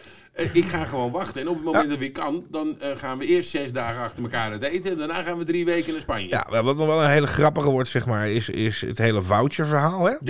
Ik 0.52 0.64
ga 0.64 0.84
gewoon 0.84 1.10
wachten. 1.10 1.40
En 1.40 1.48
op 1.48 1.54
het 1.54 1.64
moment 1.64 1.88
dat 1.88 2.00
ik 2.00 2.12
kan, 2.12 2.44
dan 2.50 2.76
gaan 2.94 3.18
we 3.18 3.26
eerst 3.26 3.50
zes 3.50 3.72
dagen 3.72 4.02
achter 4.02 4.22
elkaar 4.22 4.52
het 4.52 4.62
eten. 4.62 4.90
En 4.90 4.98
daarna 4.98 5.22
gaan 5.22 5.38
we 5.38 5.44
drie 5.44 5.64
weken 5.64 5.92
naar 5.92 6.00
Spanje. 6.00 6.28
Ja, 6.28 6.46
wat 6.62 6.76
nog 6.76 6.86
wel 6.86 7.02
een 7.02 7.10
hele 7.10 7.26
grappige 7.26 7.70
wordt, 7.70 7.88
zeg 7.88 8.06
maar, 8.06 8.30
is, 8.30 8.48
is 8.48 8.80
het 8.80 8.98
hele 8.98 9.22
voucherverhaal. 9.22 10.04
Hè? 10.04 10.14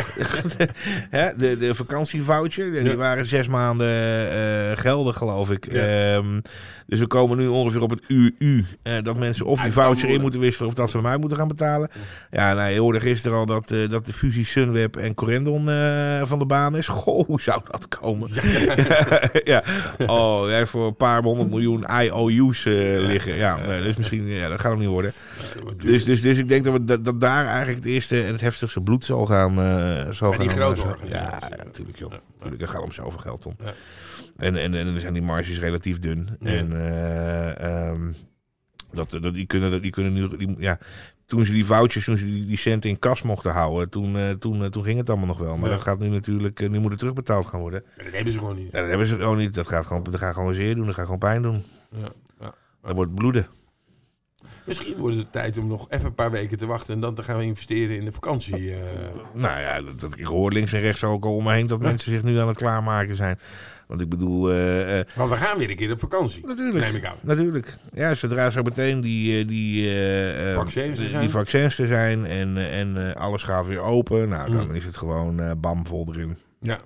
Hè, 1.19 1.37
de, 1.37 1.59
de 1.59 1.75
vakantievoucher, 1.75 2.85
die 2.85 2.97
waren 2.97 3.27
zes 3.27 3.49
maanden 3.49 3.89
geldig, 4.79 5.17
geloof 5.17 5.51
ik. 5.51 5.67
Ehm, 5.67 6.41
dus 6.87 6.99
we 6.99 7.07
komen 7.07 7.39
nu 7.39 7.47
ongeveer 7.47 7.83
op 7.83 7.91
het 7.91 8.03
UU 8.09 8.65
eh, 8.83 8.95
dat 9.03 9.19
mensen 9.19 9.47
of 9.47 9.61
die 9.61 9.73
voucher 9.73 10.09
in 10.09 10.21
moeten 10.21 10.41
wisselen 10.41 10.69
of 10.69 10.75
dat 10.75 10.91
ze 10.91 10.97
hem 10.97 11.07
uit 11.07 11.21
moeten 11.21 11.39
gaan 11.39 11.49
betalen. 11.49 11.91
Ja, 12.31 12.55
nou, 12.55 12.73
hoorde 12.87 13.01
gisteren 13.09 13.39
al 13.39 13.47
dat, 13.47 13.71
eh, 13.71 13.89
dat 13.89 14.07
de 14.07 14.13
fusie 14.13 14.45
Sunweb 14.45 14.97
en 14.97 15.15
Corendon 15.15 15.71
eh, 15.71 16.23
van 16.27 16.39
de 16.39 16.47
baan 16.47 16.77
is. 16.77 16.87
Goh, 16.87 17.27
hoe 17.27 17.41
zou 17.41 17.61
dat 17.71 17.89
komen? 17.89 18.31
Ja, 19.45 19.63
Oh, 20.07 20.47
heeft 20.47 20.71
voor 20.71 20.87
een 20.87 20.97
paar 20.97 21.23
honderd 21.23 21.51
miljoen 21.51 21.85
IOU's 22.03 22.67
eh, 22.67 22.73
liggen. 22.99 23.37
Ja, 23.37 23.57
dus 23.57 23.97
misschien, 23.97 24.27
ja, 24.27 24.49
dat 24.49 24.61
gaat 24.61 24.71
hem 24.71 24.81
niet 24.81 24.89
worden. 24.89 25.13
Dus, 25.77 26.05
dus, 26.05 26.21
dus 26.23 26.39
ik 26.39 26.49
denk 26.49 26.65
dat, 26.65 26.73
we, 26.73 26.85
dat, 26.85 27.05
dat 27.05 27.21
daar 27.21 27.47
eigenlijk 27.47 27.77
het 27.77 27.87
eerste 27.87 28.23
en 28.23 28.33
het 28.33 28.41
heftigste 28.41 28.81
bloed 28.81 29.05
zal 29.05 29.27
gaan. 29.27 29.55
zal 30.15 30.31
die 30.31 30.49
gaan 30.49 30.59
grote 30.59 31.09
Ja, 31.09 31.39
ja. 31.51 31.65
natuurlijk 31.65 31.99
joh. 31.99 32.13
Ja. 32.13 32.21
Natuurlijk, 32.33 32.61
het 32.61 32.71
gaat 32.71 32.83
om 32.83 32.93
zoveel 32.93 33.21
geld 33.21 33.47
om. 33.47 33.57
Ja. 33.65 33.75
En, 34.37 34.57
en, 34.57 34.75
en 34.75 34.85
dan 34.85 35.01
zijn 35.01 35.13
die 35.13 35.23
marges 35.23 35.59
relatief 35.59 35.99
dun. 35.99 36.37
Ja. 36.41 36.51
En 36.51 36.73
eh, 36.73 37.89
ehm, 37.89 38.13
dat, 38.93 39.11
dat, 39.11 39.35
die, 39.35 39.47
kunnen, 39.47 39.83
die 39.83 39.91
kunnen 39.91 40.13
nu. 40.13 40.37
Die, 40.37 40.57
ja, 40.59 40.79
toen 41.27 41.47
ze 41.47 41.53
die 41.53 41.67
vouchers, 41.67 42.05
toen 42.05 42.19
ze 42.19 42.25
die, 42.25 42.47
die 42.47 42.57
centen 42.57 42.91
in 42.91 42.99
kas 42.99 43.23
mochten 43.23 43.53
houden, 43.53 43.91
toen, 43.91 44.17
eh, 44.17 44.31
toen, 44.31 44.63
eh, 44.63 44.69
toen 44.69 44.85
ging 44.85 44.99
het 44.99 45.09
allemaal 45.09 45.27
nog 45.27 45.39
wel. 45.39 45.57
Maar 45.57 45.69
Ja. 45.71 45.75
dat 45.77 45.85
gaat 45.85 45.99
nu 45.99 46.09
natuurlijk, 46.09 46.61
eh, 46.61 46.69
nu 46.69 46.79
moet 46.79 46.91
het 46.91 46.99
terugbetaald 46.99 47.47
gaan 47.47 47.61
worden. 47.61 47.85
Dat 47.97 48.07
hebben 48.13 48.33
ze 48.33 48.39
gewoon 48.39 48.57
niet. 48.57 48.73
Ja, 48.73 48.79
dat 48.81 48.89
hebben 48.89 49.07
ze 49.07 49.17
gewoon 49.17 49.37
niet. 49.39 49.55
Dat 49.55 49.69
gaat 49.69 49.87
gewoon, 49.87 50.03
dat 50.03 50.19
gaat 50.19 50.35
gewoon 50.35 50.55
zeer 50.55 50.75
doen. 50.75 50.87
Dat 50.87 50.95
gaat 50.95 51.05
gewoon 51.05 51.19
pijn 51.21 51.43
doen. 51.43 51.65
Ja, 51.91 52.09
ja. 52.41 52.55
Dat 52.83 52.95
wordt 52.95 53.15
bloeden. 53.15 53.47
Misschien 54.67 54.97
wordt 54.97 55.17
het 55.17 55.33
tijd 55.33 55.59
om 55.59 55.67
nog 55.67 55.87
even 55.91 56.07
een 56.07 56.15
paar 56.15 56.31
weken 56.31 56.59
te 56.59 56.67
wachten 56.67 56.95
en 56.95 57.01
dan 57.01 57.15
te 57.15 57.23
gaan 57.23 57.41
investeren 57.41 57.97
in 57.97 58.05
de 58.05 58.13
vakantie. 58.13 58.71
eh. 58.71 58.79
Nou 59.33 59.61
ja, 59.61 59.83
dat, 59.83 60.01
dat, 60.01 60.19
ik 60.19 60.27
hoor 60.27 60.53
links 60.53 60.73
en 60.73 60.81
rechts 60.81 61.05
ook 61.05 61.25
al 61.25 61.35
om 61.37 61.45
me 61.45 61.53
heen 61.53 61.67
dat 61.67 61.81
mensen 61.81 62.13
zich 62.13 62.23
nu 62.23 62.39
aan 62.39 62.49
het 62.49 62.57
klaarmaken 62.57 63.17
zijn. 63.17 63.39
Want 63.87 64.01
ik 64.01 64.09
bedoel, 64.09 64.51
eh, 64.51 64.99
eh, 64.99 65.07
Want 65.15 65.31
we 65.31 65.37
gaan 65.37 65.59
weer 65.59 65.71
een 65.71 65.77
keer 65.77 65.93
op 65.93 65.99
vakantie. 65.99 66.47
natuurlijk. 66.47 66.85
Neem 66.85 66.95
ik 66.95 67.05
aan. 67.05 67.15
Natuurlijk. 67.21 67.77
Ja, 67.93 68.15
zodra 68.15 68.51
zo 68.51 68.63
meteen 68.63 69.01
die, 69.01 69.45
die, 69.45 69.91
Vaccins 70.55 70.99
er 70.99 71.09
zijn. 71.09 71.21
die 71.23 71.31
vaccins 71.31 71.79
er 71.79 71.87
zijn 71.87 72.27
en, 72.27 72.57
en 72.71 73.15
alles 73.17 73.43
gaat 73.43 73.67
weer 73.67 73.81
open, 73.81 74.29
nou 74.29 74.53
dan 74.53 74.69
Mm. 74.69 74.75
is 74.75 74.85
het 74.85 74.97
gewoon 74.97 75.61
bam 75.61 75.87
vol 75.87 76.07
erin. 76.13 76.37
Ja. 76.61 76.79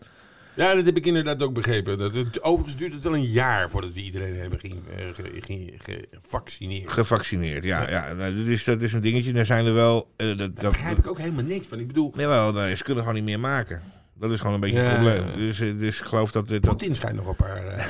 Ja, 0.61 0.75
dat 0.75 0.85
heb 0.85 0.97
ik 0.97 1.07
inderdaad 1.07 1.43
ook 1.43 1.53
begrepen. 1.55 1.99
Dat 1.99 2.15
het, 2.15 2.43
overigens 2.43 2.77
duurt 2.77 2.93
het 2.93 3.03
wel 3.03 3.15
een 3.15 3.31
jaar 3.31 3.71
voordat 3.71 3.93
we 3.93 4.01
iedereen 4.01 4.37
hebben 4.37 4.61
ge- 4.61 4.81
ge- 5.15 5.41
ge- 5.41 5.75
ge- 5.79 6.09
gevaccineerd. 6.23 6.93
Gevaccineerd, 6.93 7.65
ja. 7.65 7.91
ja. 7.91 8.13
Nou, 8.13 8.35
dat, 8.37 8.47
is, 8.47 8.65
dat 8.65 8.83
is 8.83 8.93
een 8.93 9.01
dingetje. 9.01 9.33
Daar 9.33 9.47
zijn 9.47 9.67
er 9.67 9.75
wel. 9.75 10.11
eh, 10.17 10.27
dat, 10.27 10.39
Daar 10.39 10.53
dat, 10.55 10.73
begrijp 10.73 10.99
ik 10.99 11.09
ook 11.09 11.19
helemaal 11.19 11.45
niks 11.45 11.67
van. 11.67 11.79
Ik 11.79 11.87
bedoel, 11.87 12.13
Jawel, 12.17 12.53
nou, 12.53 12.75
ze 12.75 12.83
kunnen 12.83 13.03
gewoon 13.03 13.19
niet 13.19 13.29
meer 13.29 13.41
maken. 13.41 13.83
Dat 14.21 14.31
is 14.31 14.39
gewoon 14.39 14.55
een 14.55 14.61
beetje 14.61 14.77
Ja, 14.77 14.85
het 14.85 14.95
probleem. 14.95 15.25
Dus, 15.37 15.61
eh, 15.61 15.79
dus 15.79 16.01
ik 16.01 16.05
geloof 16.05 16.31
dat 16.33 16.49
dit. 16.49 16.61
Poetin 16.61 16.95
schijnt 16.95 17.17
nog 17.17 17.27
een 17.27 17.37
paar... 17.37 17.67
eh, 17.67 17.85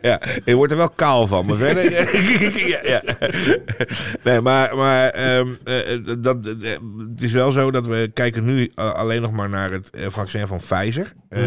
ja, 0.10 0.20
je 0.44 0.54
wordt 0.54 0.72
er 0.72 0.78
wel 0.78 0.90
kaal 0.90 1.26
van, 1.26 1.46
maar 1.46 1.56
verder. 1.56 1.92
ja, 2.68 2.78
ja. 2.82 3.02
Nee, 4.22 4.40
maar, 4.40 4.76
maar 4.76 5.08
ehm, 5.08 5.48
eh, 5.64 5.98
dat, 6.18 6.36
het 6.44 7.22
is 7.22 7.32
wel 7.32 7.52
zo 7.52 7.70
dat 7.70 7.86
we 7.86 8.10
kijken 8.14 8.44
nu 8.44 8.70
alleen 8.74 9.22
nog 9.22 9.32
maar 9.32 9.48
naar 9.48 9.72
het 9.72 9.90
vaccin 10.08 10.46
van 10.46 10.58
Pfizer. 10.58 11.12
Eh, 11.28 11.40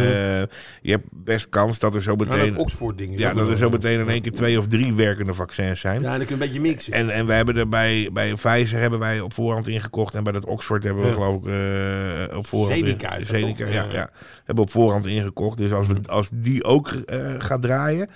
je 0.82 0.92
hebt 0.92 1.04
best 1.12 1.50
kans 1.50 1.80
dat 1.80 1.96
er 1.96 2.04
zo 2.04 2.16
meteen. 2.16 2.50
dat 2.50 2.58
Oxford-ding 2.58 3.14
is 3.14 3.20
Ja, 3.20 3.34
dat 3.34 3.50
er 3.50 3.58
zo 3.58 3.70
meteen 3.70 4.00
in 4.00 4.10
één 4.10 4.22
keer 4.22 4.32
twee 4.32 4.58
of 4.60 4.68
drie 4.68 4.94
werkende 4.94 5.34
vaccins 5.34 5.80
zijn. 5.80 6.02
Ja, 6.02 6.12
en 6.12 6.18
dan 6.18 6.28
kun 6.28 6.38
je 6.38 6.44
een 6.44 6.48
beetje 6.48 6.62
mixen. 6.62 6.94
En, 6.94 7.10
en 7.10 7.26
we 7.26 7.34
hebben 7.34 7.58
er 7.58 7.70
bij, 7.70 8.10
bij 8.14 8.34
Pfizer 8.34 8.80
hebben 8.80 9.00
wij 9.00 9.20
op 9.20 9.34
voorhand 9.34 9.68
ingekocht. 9.68 10.16
En 10.16 10.24
bij 10.24 10.34
dat 10.34 10.46
Oxford 10.46 10.84
hebben 10.84 11.04
we 11.04 11.14
geloof 11.14 11.36
ik 11.36 12.36
op 12.36 12.48
voorhand... 12.48 12.65
In- 12.70 13.26
Zeneca, 13.26 13.66
toch? 13.66 13.74
ja, 13.74 13.84
Ja. 13.92 14.10
Hebben 14.36 14.56
we 14.56 14.62
op 14.62 14.72
voorhand 14.72 15.06
ingekocht. 15.06 15.58
Dus 15.58 15.72
als, 15.72 15.88
we, 15.88 16.00
als 16.06 16.30
die 16.34 16.64
ook 16.64 16.88
eh, 16.88 17.34
gaat 17.38 17.62
draaien... 17.62 18.10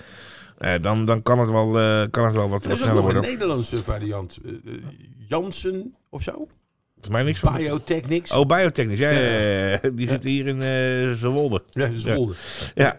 eh, 0.58 0.74
dan, 0.82 1.06
dan 1.06 1.22
kan 1.22 1.40
het 1.40 1.50
wel, 1.50 1.80
eh, 1.80 2.04
kan 2.12 2.26
het 2.26 2.36
wel 2.36 2.50
wat, 2.50 2.64
er 2.64 2.70
wat 2.70 2.78
is 2.78 2.84
ook 2.84 2.90
sneller 2.90 2.96
nog 2.96 3.06
een 3.08 3.14
worden. 3.14 3.32
Nederlandse 3.32 3.84
variant. 3.84 4.38
Janssen 5.28 5.96
of 6.10 6.22
zo? 6.22 6.48
Volgens 7.02 7.24
mij 7.24 7.24
niks 7.24 7.40
van. 7.40 7.56
Biotechnics. 7.56 8.32
Oh, 8.32 8.46
biotechnisch. 8.46 9.00
Ja, 9.00 9.10
ja, 9.10 9.80
die 9.94 10.08
zitten 10.08 10.30
hier 10.30 10.48
in 10.48 10.62
eh 10.62 11.12
Zwolle. 11.18 11.64
Ja, 11.70 11.86
is 11.86 12.04
Ja. 12.04 12.16
Ja, 12.76 12.98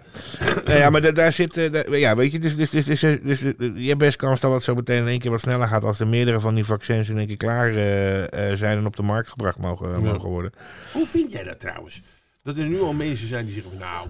nou 0.64 0.78
ja 0.78 0.90
maar 0.90 1.02
da- 1.02 1.10
daar 1.12 1.32
zit. 1.32 1.56
eh, 1.56 1.72
da- 1.72 1.96
ja, 1.96 2.16
weet 2.16 2.32
je, 2.32 2.38
dus, 2.38 2.56
dus, 2.56 2.70
dus, 2.70 2.84
dus, 2.84 3.00
dus, 3.22 3.40
je 3.40 3.86
hebt 3.86 3.98
best 3.98 4.16
kans 4.16 4.40
dat 4.40 4.52
het 4.52 4.62
zo 4.62 4.74
meteen 4.74 4.98
in 5.02 5.06
één 5.08 5.18
keer 5.18 5.30
wat 5.30 5.40
sneller 5.40 5.68
gaat. 5.68 5.84
als 5.84 6.00
er 6.00 6.06
meerdere 6.06 6.40
van 6.40 6.54
die 6.54 6.64
vaccins 6.64 7.08
in 7.08 7.18
één 7.18 7.26
keer 7.26 7.36
klaar 7.36 7.74
eh, 7.74 8.56
zijn 8.56 8.78
en 8.78 8.86
op 8.86 8.96
de 8.96 9.02
markt 9.02 9.28
gebracht 9.28 9.58
mogen, 9.58 10.02
mogen 10.02 10.28
worden. 10.28 10.52
Hoe 10.92 11.06
vind 11.06 11.32
jij 11.32 11.44
dat 11.44 11.60
trouwens? 11.60 12.02
Dat 12.42 12.56
er 12.56 12.64
nu 12.66 12.80
al 12.80 12.92
mensen 12.92 13.28
zijn 13.28 13.44
die 13.44 13.54
zeggen, 13.54 13.70
van, 13.72 13.80
nou, 13.80 14.08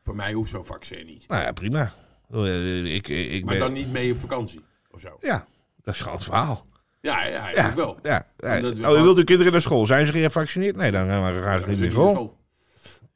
voor 0.00 0.14
mij 0.16 0.32
hoeft 0.32 0.50
zo'n 0.50 0.64
vaccin 0.64 1.06
niet. 1.06 1.24
Nou 1.28 1.42
ja, 1.42 1.52
prima. 1.52 1.92
Eh, 2.32 2.94
Ik, 2.94 3.08
ik 3.08 3.44
Maar 3.44 3.54
ben, 3.54 3.62
dan 3.64 3.72
niet 3.72 3.92
mee 3.92 4.12
op 4.12 4.18
vakantie 4.20 4.60
of 4.90 5.00
zo. 5.00 5.16
Ja, 5.20 5.46
dat 5.82 5.94
is 5.94 6.00
gewoon 6.00 6.14
het 6.16 6.24
verhaal. 6.24 6.66
Ja, 7.00 7.26
ja, 7.26 7.38
eigenlijk 7.38 7.76
wel. 7.76 7.98
Ja, 8.02 8.26
we 8.36 8.72
Oh, 8.86 8.98
u 8.98 9.02
wilt 9.02 9.18
uw 9.18 9.24
kinderen 9.24 9.52
naar 9.52 9.60
school? 9.60 9.86
Zijn 9.86 10.06
ze 10.06 10.12
gevaccineerd? 10.12 10.76
Nee, 10.76 10.92
dan 10.92 11.08
gaan 11.08 11.34
ze 11.34 11.40
Dan 11.40 11.52
niet 11.52 11.62
zit 11.62 11.66
naar 11.68 11.76
je 11.78 11.84
in 11.84 11.90
school. 11.90 12.38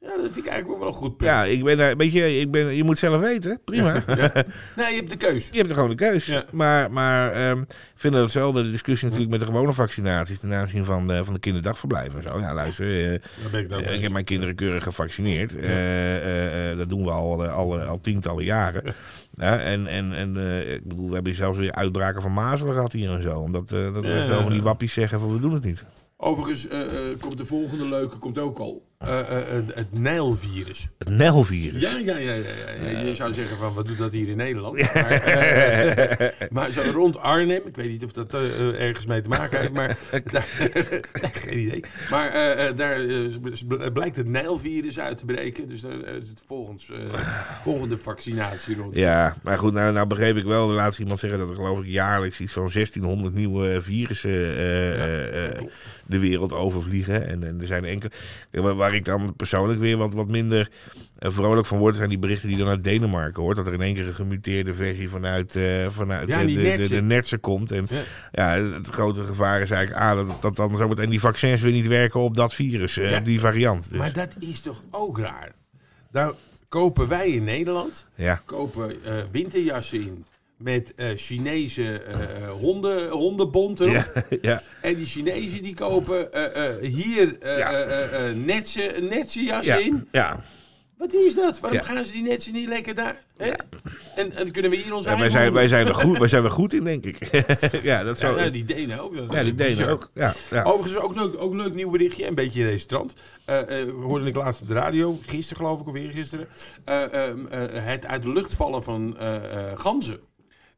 Ja, 0.05 0.11
dat 0.15 0.21
vind 0.21 0.37
ik 0.37 0.45
eigenlijk 0.47 0.71
ook 0.71 0.79
wel 0.79 0.87
een 0.87 0.93
goed 0.93 1.17
punt. 1.17 1.29
Ja, 1.29 1.43
ik 1.43 1.63
ben 1.63 1.77
daar, 1.77 1.97
weet 1.97 2.11
je, 2.11 2.39
ik 2.39 2.51
ben, 2.51 2.75
je 2.75 2.83
moet 2.83 2.97
zelf 2.97 3.17
weten. 3.17 3.59
Prima. 3.65 3.91
Nee, 4.75 4.89
je 4.89 4.95
hebt 4.95 5.09
de 5.09 5.17
keus. 5.17 5.49
Je 5.51 5.57
hebt 5.57 5.69
er 5.69 5.75
gewoon 5.75 5.89
een 5.89 5.95
keus. 5.95 6.25
Ja. 6.25 6.43
Maar, 6.51 6.91
maar 6.91 7.31
ehm, 7.31 7.61
ik 7.61 7.67
vind 7.95 8.13
dat 8.13 8.23
hetzelfde 8.23 8.63
de 8.63 8.71
discussie 8.71 9.05
natuurlijk 9.05 9.31
met 9.31 9.39
de 9.39 9.45
gewone 9.53 9.73
vaccinaties 9.73 10.39
ten 10.39 10.53
aanzien 10.53 10.85
van 10.85 11.07
de, 11.07 11.25
van 11.25 11.33
de 11.33 11.39
kinderdagverblijven 11.39 12.15
en 12.15 12.21
zo. 12.23 12.39
Ja, 12.39 12.53
luister, 12.53 12.85
eh, 12.87 13.13
ik 13.13 13.71
eh, 13.71 13.93
ik 13.95 14.01
heb 14.01 14.11
mijn 14.11 14.25
kinderen 14.25 14.55
keurig 14.55 14.83
gevaccineerd. 14.83 15.55
Eh, 15.55 15.69
eh, 16.17 16.71
eh, 16.71 16.77
dat 16.77 16.89
doen 16.89 17.03
we 17.03 17.11
al, 17.11 17.43
eh, 17.43 17.55
al, 17.55 17.79
al 17.79 17.99
tientallen 18.01 18.43
jaren. 18.43 18.83
Ja, 19.35 19.57
en 19.59 19.87
en, 19.87 20.13
en 20.13 20.37
eh, 20.37 20.73
ik 20.73 20.87
bedoel, 20.87 21.07
we 21.07 21.13
hebben 21.13 21.35
zelfs 21.35 21.57
weer 21.59 21.71
uitbraken 21.71 22.21
van 22.21 22.33
mazelen 22.33 22.73
gehad 22.73 22.91
hier 22.91 23.09
en 23.09 23.21
zo. 23.21 23.39
Omdat 23.39 23.71
eh 23.71 23.93
dat 23.93 24.03
Ja, 24.03 24.09
er 24.09 24.29
wel 24.29 24.41
van 24.41 24.51
die 24.51 24.61
wappies 24.61 24.93
zeggen 24.93 25.19
van 25.19 25.33
we 25.33 25.39
doen 25.39 25.53
het 25.53 25.63
niet. 25.63 25.85
Overigens 26.17 26.67
eh, 26.67 26.79
komt 27.19 27.37
de 27.37 27.45
volgende 27.45 27.85
leuke 27.85 28.17
komt 28.17 28.37
ook 28.37 28.57
al. 28.57 28.83
Eh, 28.97 29.19
eh, 29.19 29.57
eh, 29.57 29.63
het 29.73 29.99
Nijlvirus. 29.99 30.89
Het 30.97 31.09
Nijlvirus. 31.09 31.81
Ja, 31.81 31.97
ja, 31.97 32.17
ja, 32.17 32.33
ja. 32.33 32.99
Je 32.99 33.13
zou 33.13 33.33
zeggen 33.33 33.57
van, 33.57 33.73
wat 33.73 33.87
doet 33.87 33.97
dat 33.97 34.11
hier 34.11 34.27
in 34.27 34.37
Nederland? 34.37 34.73
Maar, 34.93 36.47
maar 36.49 36.71
zo 36.71 36.81
rond 36.91 37.17
Arnhem, 37.17 37.61
ik 37.65 37.75
weet 37.75 37.89
niet 37.89 38.03
of 38.03 38.11
dat 38.11 38.33
ergens 38.33 39.05
mee 39.05 39.21
te 39.21 39.29
maken 39.29 39.59
heeft, 39.59 39.73
maar 39.73 39.97
geen 41.43 41.59
idee. 41.59 41.83
Maar 42.09 42.31
daar 42.75 43.91
blijkt 43.91 44.15
het 44.15 44.27
Nijlvirus 44.27 44.99
uit 44.99 45.17
te 45.17 45.25
breken. 45.25 45.67
Dus 45.67 45.81
daar 45.81 46.15
is 46.15 46.29
het 46.29 46.43
volgens, 46.45 46.91
volgende 47.63 47.97
vaccinatie 47.97 48.75
rond. 48.75 48.95
Ja, 48.95 49.35
maar 49.43 49.57
goed, 49.57 49.73
nou, 49.73 49.93
nou 49.93 50.07
begreep 50.07 50.37
ik 50.37 50.45
wel. 50.45 50.69
Laatst 50.69 50.99
iemand 50.99 51.19
zeggen 51.19 51.39
dat 51.39 51.49
er 51.49 51.55
geloof 51.55 51.79
ik 51.79 51.85
jaarlijks 51.85 52.39
iets 52.39 52.53
van 52.53 52.69
1600 52.73 53.33
nieuwe 53.33 53.81
virussen 53.81 54.31
de 56.07 56.19
wereld 56.19 56.53
overvliegen. 56.53 57.27
En, 57.27 57.43
en 57.43 57.61
er 57.61 57.67
zijn 57.67 57.85
enkele. 57.85 58.11
Waar, 58.85 58.95
ik 58.95 59.05
dan 59.05 59.35
persoonlijk 59.35 59.79
weer 59.79 59.97
wat, 59.97 60.13
wat 60.13 60.27
minder 60.27 60.69
eh, 61.17 61.31
vrolijk 61.31 61.67
van 61.67 61.77
word, 61.77 61.95
zijn 61.95 62.09
die 62.09 62.17
berichten 62.17 62.49
die 62.49 62.57
dan 62.57 62.67
uit 62.67 62.83
Denemarken 62.83 63.41
hoort. 63.43 63.55
Dat 63.55 63.67
er 63.67 63.73
in 63.73 63.81
één 63.81 63.93
keer 63.93 64.07
een 64.07 64.13
gemuteerde 64.13 64.73
versie 64.73 65.09
vanuit, 65.09 65.55
eh, 65.55 65.87
vanuit 65.89 66.27
Ja, 66.27 66.43
de, 66.43 66.53
de, 66.77 66.87
de, 66.87 67.01
nertsen 67.01 67.39
komt. 67.39 67.71
En 67.71 67.87
Ja. 67.89 68.03
ja, 68.31 68.63
het 68.63 68.89
grote 68.89 69.25
gevaar 69.25 69.61
is 69.61 69.71
eigenlijk 69.71 70.05
A, 70.05 70.13
dat, 70.15 70.41
dat 70.41 70.55
dan 70.55 70.77
zo 70.77 70.87
meteen 70.87 71.09
die 71.09 71.19
vaccins 71.19 71.61
weer 71.61 71.71
niet 71.71 71.87
werken 71.87 72.19
op 72.19 72.35
dat 72.35 72.53
virus, 72.53 72.97
eh, 72.97 73.09
Ja. 73.09 73.17
op 73.17 73.25
die 73.25 73.39
variant. 73.39 73.89
Dus, 73.89 73.97
Maar 73.97 74.13
dat 74.13 74.35
is 74.39 74.61
toch 74.61 74.83
ook 74.91 75.19
raar? 75.19 75.51
Nou, 76.11 76.33
kopen 76.69 77.07
wij 77.07 77.29
in 77.29 77.43
Nederland 77.43 78.05
ja. 78.15 78.41
kopen 78.45 78.95
winterjassen 79.31 80.01
in 80.01 80.25
met 80.57 80.93
eh, 80.95 81.07
Chinese 81.15 82.01
eh, 82.01 82.49
honden, 82.49 83.09
hondenbont. 83.09 83.79
Ja, 83.79 84.07
ja. 84.41 84.61
En 84.81 84.95
die 84.95 85.05
Chinezen 85.05 85.63
die 85.63 85.75
kopen 85.75 86.33
eh, 86.33 86.67
eh, 86.69 86.91
hier 86.93 87.39
eh 87.39 87.57
Ja. 87.57 87.71
eh, 87.73 88.03
eh, 88.03 88.29
eh, 88.29 88.35
netse, 88.35 88.95
netse 89.09 89.43
jassen 89.43 89.77
Ja, 89.79 89.85
in. 89.85 90.07
ja. 90.11 90.39
Wat 90.97 91.13
is 91.13 91.35
dat? 91.35 91.59
Waarom 91.59 91.81
gaan 91.81 92.05
ze 92.05 92.11
die 92.11 92.21
netsen 92.21 92.53
niet 92.53 92.67
lekker 92.67 92.95
daar? 92.95 93.23
Hè? 93.37 93.51
En, 94.15 94.31
en 94.35 94.51
kunnen 94.51 94.71
we 94.71 94.77
hier 94.77 94.93
ons 94.93 95.05
Ja, 95.05 95.09
eigen 95.11 95.31
wij, 95.31 95.41
zijn, 95.41 95.53
wij, 95.53 95.67
zijn 95.67 95.87
er 95.87 95.95
goed, 95.95 96.17
wij 96.17 96.27
zijn 96.27 96.43
er 96.43 96.51
goed 96.51 96.73
in, 96.73 96.83
denk 96.83 97.05
ik. 97.05 97.17
ja, 97.83 98.03
dat 98.03 98.19
zou, 98.19 98.35
nou, 98.37 98.51
die 98.51 98.63
Denen 98.65 98.99
ook. 98.99 99.15
Ja, 99.31 99.43
die 99.43 99.55
Denen 99.55 99.89
ook. 99.89 100.09
Ja, 100.13 100.33
ja. 100.51 100.63
Overigens 100.63 101.03
ook 101.03 101.15
leuk, 101.15 101.41
ook 101.41 101.53
leuk 101.53 101.73
nieuw 101.73 101.89
berichtje, 101.89 102.27
een 102.27 102.35
beetje 102.35 102.59
in 102.59 102.65
deze 102.65 102.85
trant. 102.85 103.13
Eh, 103.45 103.81
eh, 103.81 103.89
hoorde 103.93 104.25
ik 104.25 104.35
laatst 104.35 104.61
op 104.61 104.67
de 104.67 104.73
radio, 104.73 105.19
gisteren 105.25 105.63
geloof 105.63 105.79
ik, 105.79 105.87
of 105.87 105.95
eergisteren. 105.95 106.47
eh 106.85 107.13
ehm, 107.27 107.45
eh, 107.47 107.59
het 107.85 108.05
uit 108.05 108.23
de 108.23 108.31
lucht 108.33 108.53
vallen 108.53 108.83
van 108.83 109.17
eh, 109.17 109.35
eh, 109.35 109.77
ganzen. 109.79 110.19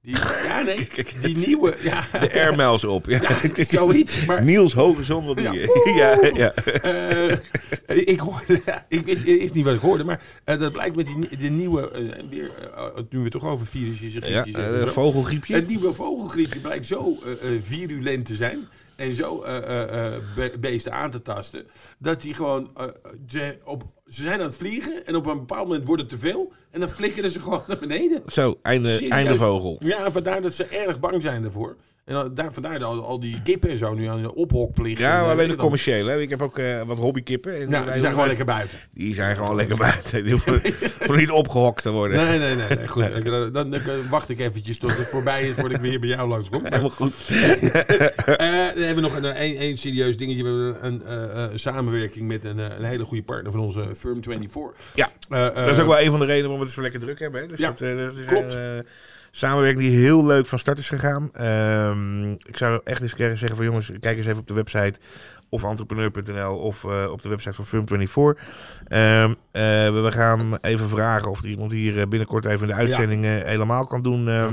Die, 0.08 0.16
ja, 0.44 0.62
nee, 0.68 0.88
die 1.20 1.38
nieuwe. 1.48 1.76
Ja, 1.82 2.04
De 2.20 2.34
airmails 2.34 2.84
op. 2.84 3.06
Ja. 3.06 3.22
Ja, 3.56 3.66
zoiets, 3.66 4.26
maar- 4.26 4.44
Niels 4.44 4.74
Hogeson, 4.74 5.26
wat 5.26 5.38
doe 5.38 5.46
Ja. 5.46 5.54
Ja, 5.98 6.30
ja. 6.34 6.54
Eh, 6.54 7.38
ik 8.08 8.20
hoorde, 8.20 8.62
ik 8.88 9.06
wist 9.06 9.24
eerst 9.24 9.54
niet 9.54 9.66
wat 9.66 9.74
ik 9.74 9.80
hoorde, 9.82 10.04
maar 10.04 10.22
eh, 10.44 10.60
dat 10.60 10.72
blijkt 10.72 10.96
met 10.96 11.06
die, 11.06 11.38
de 11.38 11.48
nieuwe, 11.50 11.92
eh, 11.92 12.02
weer, 12.30 12.50
eh, 12.76 12.86
nu 13.10 13.20
we 13.20 13.30
toch 13.30 13.46
over 13.46 13.66
virusjes 13.68 14.16
en 14.20 14.30
ja 14.32 14.42
griepjes 14.42 14.66
zo. 14.84 14.88
vogelgriepje. 14.88 15.54
Het 15.56 15.68
nieuwe 15.68 15.94
vogelgriepje 15.94 16.60
blijkt 16.60 16.86
zo 16.86 17.18
virulent 17.64 18.26
te 18.26 18.36
zijn 18.36 18.68
en 18.98 19.14
zo 19.14 19.42
eh, 19.42 19.58
eh, 19.58 20.06
eh, 20.16 20.22
be- 20.36 20.54
beesten 20.60 20.94
aan 20.94 21.12
te 21.12 21.22
tasten, 21.22 21.68
dat 21.98 22.22
die 22.22 22.34
gewoon, 22.34 22.72
ze, 23.30 23.58
op, 23.66 23.84
ze 24.08 24.22
zijn 24.22 24.40
aan 24.40 24.46
het 24.46 24.56
vliegen 24.56 25.06
en 25.06 25.16
op 25.16 25.26
een 25.26 25.38
bepaald 25.38 25.68
moment 25.68 25.88
wordt 25.88 26.02
het 26.02 26.12
te 26.12 26.18
veel 26.18 26.52
en 26.72 26.80
dan 26.80 26.90
flikkeren 26.90 27.32
ze 27.32 27.40
gewoon 27.46 27.64
naar 27.68 27.78
beneden. 27.80 28.22
Zo, 28.28 28.60
einde, 28.62 29.08
einde 29.10 29.36
vogel. 29.38 29.76
Ja, 29.80 30.12
vandaar 30.12 30.42
dat 30.42 30.54
ze 30.54 30.66
erg 30.66 31.00
bang 31.00 31.22
zijn 31.22 31.42
daarvoor. 31.42 31.76
En 32.08 32.14
dan- 32.14 32.34
daar, 32.34 32.54
vandaar 32.54 32.84
al, 32.84 33.06
al 33.06 33.20
die 33.20 33.42
kippen 33.42 33.70
en 33.70 33.78
zo 33.78 33.94
nu 33.94 34.06
aan 34.06 34.22
de 34.22 34.36
ophokplicht. 34.36 35.00
Ja, 35.00 35.18
en, 35.18 35.24
eh, 35.24 35.30
alleen 35.30 35.38
de 35.48 35.48
dan- 35.48 35.58
commerciële. 35.58 36.12
hè. 36.12 36.20
Ik 36.22 36.30
heb 36.30 36.42
ook 36.42 36.58
eh, 36.58 36.82
wat 36.82 36.98
hobbykippen. 36.98 37.54
En 37.62 37.70
Ja, 37.70 37.82
die 37.92 38.00
zijn 38.00 38.12
gewoon 38.14 38.28
lekker 38.28 38.46
buiten. 38.46 38.80
Die 38.94 39.14
zijn 39.14 39.36
gewoon 39.36 39.56
lekker 39.56 39.78
buiten. 39.78 40.24
Die 40.24 40.32
hoeven, 40.44 40.62
niet 41.18 41.30
opgehokt 41.32 41.82
te 41.82 41.92
worden. 41.92 42.18
Nee, 42.26 42.40
nee, 42.40 42.56
nee. 42.56 42.68
nee. 42.78 42.88
Goed, 42.88 43.24
dan, 43.26 43.52
dan, 43.52 43.70
dan 43.70 44.10
wacht 44.10 44.30
ik 44.30 44.40
eventjes 44.40 44.78
tot 44.78 44.98
het 44.98 45.08
voorbij 45.08 45.48
is 45.48 45.54
voordat 45.56 45.72
ik 45.78 45.82
weer 45.82 46.00
bij 46.00 46.10
jou 46.10 46.30
langskom. 46.30 46.62
Helemaal 46.70 46.90
goed. 46.90 47.14
eh, 47.28 47.36
we 48.76 48.84
hebben 48.86 49.04
nog 49.04 49.16
een, 49.16 49.42
een, 49.44 49.62
een 49.62 49.78
serieus 49.78 50.18
dingetje. 50.18 50.44
We 50.44 50.50
hebben 50.82 51.02
een, 51.52 51.60
samenwerking 51.60 52.28
met 52.28 52.44
een, 52.46 52.58
een 52.58 52.84
hele 52.84 53.04
goede 53.04 53.24
partner 53.24 53.52
van 53.52 53.62
onze 53.62 53.88
Firm 53.98 54.24
24. 54.24 54.84
Ja, 54.94 55.10
dat 55.30 55.70
is 55.70 55.80
ook 55.80 55.88
wel 55.88 56.00
een 56.00 56.10
van 56.12 56.20
de 56.20 56.26
redenen 56.26 56.50
waarom 56.50 56.60
we 56.60 56.66
het 56.66 56.74
zo 56.74 56.82
lekker 56.82 57.00
druk 57.00 57.20
hebben. 57.20 57.42
Hè. 57.42 57.48
Dus 57.48 57.60
Ja, 57.60 57.68
dat, 57.68 57.78
dat 57.98 58.14
is 58.14 58.26
klopt. 58.26 58.54
een 58.54 58.86
samenwerking 59.38 59.82
die 59.84 59.98
heel 60.00 60.26
leuk 60.26 60.48
van 60.48 60.60
start 60.60 60.80
is 60.80 60.90
gegaan. 60.90 61.30
Ehm, 61.34 62.32
ik 62.32 62.58
zou 62.58 62.82
echt 62.84 63.02
eens 63.02 63.16
zeggen 63.16 63.56
van 63.56 63.66
jongens, 63.66 63.92
kijk 64.00 64.18
eens 64.18 64.26
even 64.26 64.40
op 64.40 64.48
de 64.48 64.54
website 64.54 65.00
of 65.50 65.64
entrepreneur.nl 65.64 66.56
of 66.56 66.84
eh, 66.84 67.12
op 67.12 67.22
de 67.22 67.30
website 67.30 67.64
van 67.64 67.66
Firm24. 67.66 68.42
Ehm, 68.88 69.34
eh, 69.52 69.64
we 70.02 70.08
gaan 70.10 70.58
even 70.62 70.90
vragen 70.90 71.32
of 71.32 71.44
iemand 71.44 71.72
hier 71.72 72.00
eh, 72.00 72.08
binnenkort 72.08 72.46
even 72.46 72.68
de 72.68 72.74
uitzending 72.74 73.26
eh, 73.26 73.32
helemaal 73.32 73.86
kan 73.86 74.02
doen. 74.02 74.28
eh, 74.28 74.48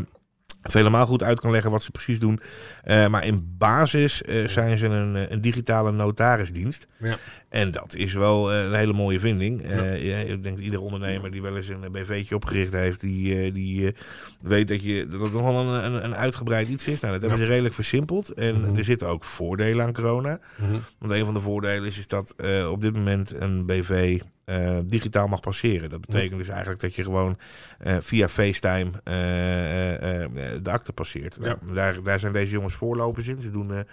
Of 0.66 0.72
helemaal 0.72 1.06
goed 1.06 1.22
uit 1.22 1.40
kan 1.40 1.50
leggen 1.50 1.70
wat 1.70 1.82
ze 1.82 1.90
precies 1.90 2.20
doen. 2.20 2.40
Eh, 2.82 3.06
maar 3.06 3.26
in 3.26 3.54
basis 3.58 4.22
eh, 4.22 4.48
zijn 4.48 4.78
ze 4.78 4.86
een, 4.86 5.16
eh, 5.16 5.30
een 5.30 5.40
digitale 5.40 5.92
notarisdienst. 5.92 6.86
Ja. 6.96 7.16
En 7.48 7.70
dat 7.70 7.94
is 7.94 8.12
wel 8.12 8.52
een 8.54 8.74
hele 8.74 8.92
mooie 8.92 9.20
vinding. 9.20 9.62
Ja, 9.68 10.16
ik 10.16 10.42
denk 10.42 10.56
dat 10.56 10.64
ieder 10.64 10.80
ondernemer 10.80 11.30
die 11.30 11.42
wel 11.42 11.56
eens 11.56 11.68
een 11.68 11.92
BV'tje 11.92 12.34
opgericht 12.34 12.72
heeft, 12.72 13.00
die, 13.00 13.52
die 13.52 13.94
weet 14.40 14.68
dat, 14.68 14.82
je, 14.82 15.06
dat 15.06 15.20
het 15.20 15.32
nogal 15.32 15.60
een, 15.74 15.84
een, 15.84 16.04
een 16.04 16.14
uitgebreid 16.14 16.68
iets 16.68 16.86
is. 16.86 17.00
Nou, 17.00 17.12
dat 17.12 17.22
hebben 17.22 17.40
ze 17.40 17.46
redelijk 17.46 17.74
versimpeld. 17.74 18.28
En 18.34 18.60
Mhm. 18.60 18.76
er 18.76 18.84
zitten 18.84 19.08
ook 19.08 19.24
voordelen 19.24 19.84
aan 19.84 19.92
corona. 19.92 20.38
Mhm. 20.56 20.72
Want 20.98 21.12
een 21.12 21.24
van 21.24 21.34
de 21.34 21.40
voordelen 21.40 21.88
is, 21.88 21.98
is 21.98 22.08
dat 22.08 22.34
op 22.70 22.80
dit 22.80 22.94
moment 22.94 23.32
een 23.40 23.66
BV 23.66 24.20
eh, 24.44 24.78
digitaal 24.84 25.26
mag 25.26 25.40
passeren. 25.40 25.90
Dat 25.90 26.00
betekent 26.00 26.38
dus 26.38 26.48
eigenlijk 26.48 26.80
dat 26.80 26.94
je 26.94 27.04
gewoon 27.04 27.38
eh, 27.78 27.96
via 28.00 28.28
FaceTime 28.28 28.90
eh, 29.04 30.62
de 30.62 30.70
akte 30.70 30.92
passeert. 30.92 31.38
Ja. 31.40 31.42
Nou, 31.42 31.74
daar, 31.74 32.02
daar 32.02 32.20
zijn 32.20 32.32
deze 32.32 32.52
jongens 32.52 32.74
voorlopers 32.74 33.26
in. 33.26 33.40
Ze 33.40 33.50
doen 33.50 33.84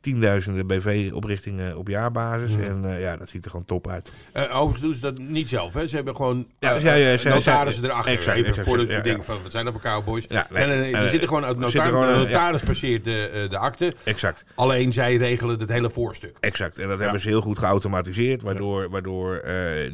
tienduizenden 0.00 0.66
BV-oprichtingen 0.66 1.76
op 1.76 1.88
jaarbasis. 1.88 2.54
En 2.54 2.84
eh, 2.94 3.00
ja, 3.00 3.16
dat 3.16 3.28
ziet 3.28 3.44
er 3.44 3.50
gewoon 3.50 3.66
top 3.66 3.88
uit. 3.88 4.12
Eh, 4.32 4.42
overigens 4.42 4.80
doen 4.80 4.94
ze 4.94 5.00
dat 5.00 5.18
niet 5.18 5.48
zelf. 5.48 5.74
Hè? 5.74 5.86
Ze 5.86 5.96
hebben 5.96 6.16
gewoon 6.16 6.46
Ja, 6.58 6.74
eh, 6.74 6.82
ja, 6.82 6.94
ja, 6.94 7.16
ze- 7.16 7.28
notarissen 7.28 7.84
erachter. 7.84 8.12
exact, 8.12 8.36
Even 8.36 8.48
exact, 8.48 8.68
voordat 8.68 8.88
ja, 8.88 8.96
ja. 8.96 9.02
denken 9.02 9.24
van, 9.24 9.42
wat 9.42 9.52
zijn 9.52 9.64
dat 9.64 9.72
voor 9.74 9.82
cowboys? 9.82 10.24
Ja, 10.28 10.46
nee, 10.50 10.64
eh, 10.64 11.00
er 11.02 11.08
zitten 11.08 11.28
gewoon 11.28 11.44
uit 11.44 11.56
notaris, 11.58 11.72
zitten 11.72 11.90
gewoon, 11.92 12.06
de 12.06 12.12
ja. 12.12 12.18
notaris 12.26 12.62
passeert 12.62 13.04
de, 13.04 13.46
de 13.50 13.58
akte. 13.58 13.92
Exact. 14.04 14.44
Alleen 14.54 14.92
zij 14.92 15.16
regelen 15.16 15.58
het 15.58 15.68
hele 15.68 15.90
voorstuk. 15.90 16.36
Exact. 16.40 16.78
En 16.78 16.88
dat 16.88 17.00
hebben 17.00 17.20
ze 17.20 17.28
heel 17.28 17.40
goed 17.40 17.58
geautomatiseerd, 17.58 18.42
waardoor, 18.42 18.90
waardoor 18.90 19.42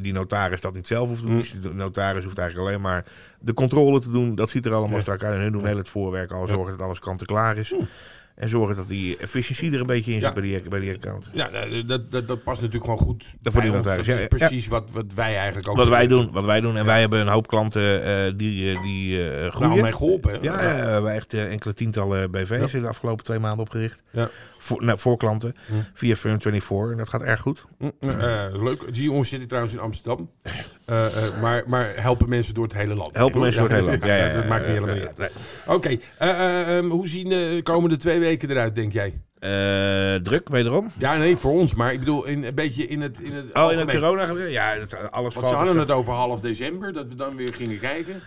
die 0.00 0.12
notaris 0.12 0.60
dat 0.60 0.74
niet 0.74 0.86
zelf 0.86 1.08
hoeft 1.08 1.20
te 1.20 1.26
doen. 1.26 1.36
Dus 1.36 1.54
de 1.60 1.74
notaris 1.74 2.24
hoeft 2.24 2.38
eigenlijk 2.38 2.68
alleen 2.68 2.80
maar 2.80 3.04
de 3.40 3.54
controle 3.54 4.00
te 4.00 4.10
doen. 4.10 4.34
Dat 4.34 4.50
ziet 4.50 4.66
er 4.66 4.72
allemaal 4.72 4.96
Ja. 4.96 5.00
strak 5.02 5.22
uit. 5.22 5.34
En 5.34 5.40
hun 5.40 5.52
doen 5.52 5.66
heel 5.66 5.76
het 5.76 5.88
voorwerk 5.88 6.30
al, 6.30 6.46
zorgen 6.46 6.70
dat 6.78 6.82
alles 6.86 6.98
kant-en-klaar 6.98 7.56
is. 7.56 7.74
En 8.34 8.48
zorgen 8.48 8.76
dat 8.76 8.88
die 8.88 9.16
efficiëntie 9.16 9.72
er 9.72 9.80
een 9.80 9.86
beetje 9.86 10.12
in 10.12 10.20
zit 10.20 10.28
Ja. 10.28 10.34
bij, 10.34 10.42
die, 10.42 10.68
bij 10.68 10.80
die 10.80 10.94
account. 10.94 11.30
Ja, 11.32 11.50
nou, 11.50 11.84
dat, 11.86 12.10
dat, 12.10 12.28
dat 12.28 12.42
past 12.42 12.62
natuurlijk 12.62 12.90
gewoon 12.90 13.06
goed 13.06 13.24
voor 13.42 13.52
bij 13.52 13.62
die 13.62 13.72
ons. 13.72 13.86
Dat 13.86 13.98
is 13.98 14.18
ja. 14.20 14.26
precies 14.26 14.66
wat, 14.66 14.90
wat 14.90 15.04
wij 15.14 15.36
eigenlijk 15.36 15.68
ook 15.68 15.76
Wat 15.76 15.88
wij 15.88 16.06
doen, 16.06 16.32
wat 16.32 16.44
wij 16.44 16.60
doen. 16.60 16.76
En 16.76 16.84
wij 16.84 17.00
hebben 17.00 17.20
een 17.20 17.28
hoop 17.28 17.46
klanten 17.46 18.04
eh, 18.04 18.32
die, 18.36 18.74
eh, 18.74 18.82
die 18.82 19.18
Nou, 19.18 19.50
groeien. 19.50 19.82
mij 19.82 19.92
geholpen. 19.92 20.32
hè? 20.32 20.38
Ja, 20.40 20.56
we 20.56 20.90
hebben 20.90 21.12
echt 21.12 21.34
enkele 21.34 21.74
tientallen 21.74 22.30
BV's 22.30 22.74
in 22.74 22.82
de 22.82 22.88
afgelopen 22.88 23.24
twee 23.24 23.38
maanden 23.38 23.60
opgericht. 23.60 24.02
Ja. 24.12 24.28
Voor, 24.58 24.84
nou, 24.84 24.98
voor 24.98 25.16
klanten. 25.16 25.54
Hm. 25.66 25.72
Via 25.94 26.16
Firm24. 26.16 26.90
En 26.90 26.96
dat 26.96 27.08
gaat 27.08 27.22
erg 27.22 27.40
goed. 27.40 27.64
Mm, 27.78 27.92
eh, 28.00 28.44
leuk. 28.52 28.94
Die 28.94 29.02
jongens 29.02 29.28
zitten 29.28 29.48
trouwens 29.48 29.74
in 29.74 29.80
Amsterdam. 29.80 30.30
Maar, 31.40 31.62
maar 31.66 31.92
helpen 31.96 32.28
mensen 32.28 32.54
door 32.54 32.64
het 32.64 32.72
hele 32.74 32.94
land. 32.94 33.16
Helpen 33.16 33.40
mensen 33.40 33.60
door 33.60 33.70
het 33.70 33.78
hele 33.78 33.90
land. 33.90 34.04
Ja, 34.04 34.16
ja, 34.16 34.24
dat 34.34 34.42
ja, 34.42 34.48
maakt 34.48 34.66
ja, 34.66 34.70
niet 34.70 34.78
helemaal 34.78 34.96
ja, 34.96 35.10
niet 35.10 35.20
uit. 35.20 35.32
Oké, 35.66 36.88
hoe 36.88 37.08
zien 37.08 37.28
de 37.28 37.60
komende 37.62 37.96
twee 37.96 38.18
weken 38.18 38.23
eruit, 38.24 38.74
denk 38.74 38.92
jij? 38.92 39.20
Eh, 39.38 40.14
druk, 40.22 40.48
wederom. 40.48 40.90
Ja, 40.98 41.16
nee, 41.16 41.36
voor 41.36 41.52
ons. 41.52 41.74
Maar 41.74 41.92
ik 41.92 41.98
bedoel, 41.98 42.24
in, 42.24 42.44
een 42.44 42.54
beetje 42.54 42.86
in 42.86 43.00
het, 43.00 43.20
in 43.20 43.34
het 43.34 43.44
Oh, 43.52 43.72
in 43.72 43.78
het 43.78 43.90
corona? 43.90 44.32
Ja, 44.48 44.74
het, 44.74 45.10
alles 45.10 45.34
Want 45.34 45.46
ze 45.46 45.54
hadden 45.54 45.78
het 45.78 45.90
over 45.90 46.12
half 46.12 46.40
december, 46.40 46.92
dat 46.92 47.08
we 47.08 47.14
dan 47.14 47.36
weer 47.36 47.54
gingen 47.54 47.78
kijken. 47.78 48.22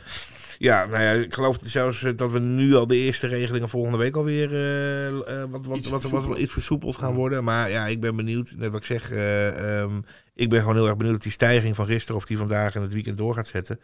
Ja, 0.60 0.86
nou 0.86 1.02
ja, 1.04 1.12
ik 1.12 1.34
geloof 1.34 1.58
zelfs 1.62 2.04
eh, 2.04 2.12
dat 2.16 2.32
we 2.32 2.40
nu 2.40 2.76
al 2.76 2.88
de 2.88 2.96
eerste 2.96 3.28
regelingen 3.28 3.70
volgende 3.70 3.98
week 3.98 4.16
alweer 4.16 4.52
eh, 4.52 5.08
eh, 5.08 5.50
wat, 5.50 5.66
wat, 5.66 5.78
Iets 5.78 5.90
wat, 5.90 6.02
wat, 6.02 6.12
versoepeld. 6.12 6.40
iets 6.40 6.54
versoepeld 6.54 6.98
gaan 6.98 7.14
worden. 7.14 7.44
Maar 7.44 7.70
ja, 7.70 7.88
ik 7.88 8.00
ben 8.00 8.16
benieuwd. 8.16 8.54
Net 8.58 8.72
wat 8.72 8.80
ik 8.80 8.86
zeg, 8.86 9.12
eh, 9.12 9.82
ehm, 9.82 10.02
ik 10.36 10.50
ben 10.50 10.60
gewoon 10.60 10.76
heel 10.76 10.88
erg 10.88 10.98
benieuwd 10.98 11.16
of 11.16 11.22
die 11.22 11.32
stijging 11.32 11.76
van 11.76 11.86
gisteren 11.86 12.16
of 12.16 12.26
die 12.26 12.38
vandaag 12.38 12.76
en 12.76 12.82
het 12.82 12.94
weekend 12.94 13.18
door 13.18 13.34
gaat 13.34 13.48
zetten. 13.48 13.80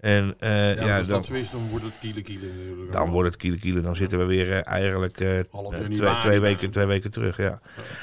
En 0.00 0.34
eh, 0.38 0.74
Ja, 0.74 0.86
ja, 0.86 0.98
als 0.98 1.06
dan, 1.06 1.16
dat 1.16 1.26
zo 1.26 1.34
is, 1.34 1.50
dan 1.50 1.68
wordt 1.68 1.84
het 1.84 1.98
kiele 2.00 2.22
kiele 2.22 2.46
natuurlijk. 2.46 2.92
dan 2.92 3.10
wordt 3.10 3.28
het 3.28 3.38
kiele 3.38 3.58
kiele. 3.58 3.80
Dan 3.80 3.96
zitten 3.96 4.18
we 4.18 4.24
weer 4.24 4.52
eh, 4.52 4.66
eigenlijk 4.66 5.20
eh, 5.20 5.38
twee, 5.70 6.16
twee, 6.18 6.40
weken, 6.40 6.70
twee 6.70 6.86
weken 6.86 7.10
terug. 7.10 7.36
Ja. 7.36 7.60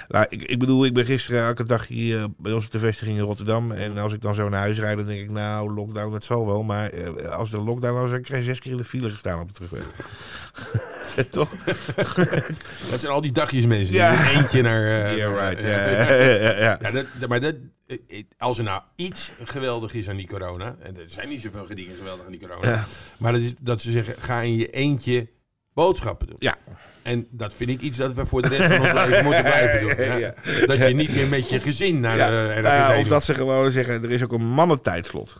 Nou, 0.07 0.25
ik, 0.29 0.43
ik 0.43 0.59
bedoel, 0.59 0.85
ik 0.85 0.93
ben 0.93 1.05
gisteren 1.05 1.43
elke 1.43 1.63
dag 1.63 1.87
hier 1.87 2.27
bij 2.37 2.51
ons 2.51 2.65
op 2.65 2.71
de 2.71 2.79
vestiging 2.79 3.17
in 3.17 3.23
Rotterdam. 3.23 3.71
En 3.71 3.97
als 3.97 4.13
ik 4.13 4.21
dan 4.21 4.35
zo 4.35 4.49
naar 4.49 4.59
huis 4.59 4.79
rijd, 4.79 4.97
dan 4.97 5.05
denk 5.05 5.19
ik, 5.19 5.29
nou, 5.29 5.73
lockdown, 5.73 6.11
dat 6.11 6.23
zal 6.23 6.45
wel. 6.45 6.63
Maar 6.63 6.91
als 7.29 7.51
de 7.51 7.61
lockdown 7.61 7.93
was, 7.93 8.09
dan 8.09 8.21
krijg 8.21 8.39
je 8.41 8.49
zes 8.49 8.59
keer 8.59 8.71
in 8.71 8.77
de 8.77 8.83
file 8.83 9.09
gestaan 9.09 9.39
op 9.39 9.47
de 9.47 9.53
terugweg. 9.53 9.85
Toch? 11.29 11.55
Dat 12.91 12.99
zijn 12.99 13.11
al 13.11 13.21
die 13.21 13.31
dagjes 13.31 13.65
mensen. 13.65 13.95
Ja. 13.95 14.29
Eentje 14.29 14.61
naar... 14.61 14.83
eh, 15.05 15.15
Yeah, 15.15 15.49
right. 15.49 15.63
eh, 15.63 16.59
Ja, 16.59 16.77
ja, 16.81 16.91
dat, 16.91 17.29
maar 17.29 17.39
dat, 17.41 17.55
eh, 17.87 18.23
als 18.37 18.57
er 18.57 18.63
nou 18.63 18.81
iets 18.95 19.31
geweldig 19.43 19.93
is 19.93 20.09
aan 20.09 20.17
die 20.17 20.27
corona, 20.27 20.75
en 20.83 20.97
er 20.97 21.03
zijn 21.07 21.29
niet 21.29 21.41
zoveel 21.41 21.75
dingen 21.75 21.95
geweldig 21.97 22.25
aan 22.25 22.31
die 22.31 22.39
corona, 22.47 22.69
Ja. 22.69 22.85
maar 23.17 23.31
dat 23.33 23.41
is 23.41 23.53
dat 23.61 23.81
ze 23.81 23.91
zeggen, 23.91 24.15
ga 24.19 24.41
in 24.41 24.57
je 24.57 24.69
eentje 24.69 25.27
boodschappen 25.73 26.27
doen. 26.27 26.35
Ja. 26.39 26.55
En 27.01 27.27
dat 27.31 27.53
vind 27.53 27.69
ik 27.69 27.81
iets 27.81 27.97
dat 27.97 28.13
we 28.13 28.25
voor 28.25 28.41
de 28.41 28.47
rest 28.47 28.67
van 28.73 28.79
ons 28.79 28.93
leven 29.07 29.23
moeten 29.23 29.43
blijven 29.43 29.79
doen. 29.81 30.05
Ja. 30.05 30.15
Ja. 30.17 30.33
Dat 30.65 30.77
je 30.77 30.93
niet 30.93 31.15
meer 31.15 31.27
met 31.27 31.49
je 31.49 31.59
gezin 31.59 31.99
naar 31.99 32.17
Ja, 32.17 32.27
de 32.29 32.61
nou 32.61 32.75
ja, 32.75 32.91
heen 32.91 33.01
of 33.01 33.07
dat 33.07 33.23
ze 33.23 33.35
gewoon 33.35 33.71
zeggen, 33.71 34.03
er 34.03 34.11
is 34.11 34.23
ook 34.23 34.31
een 34.31 34.45
mannentijdslot. 34.47 35.35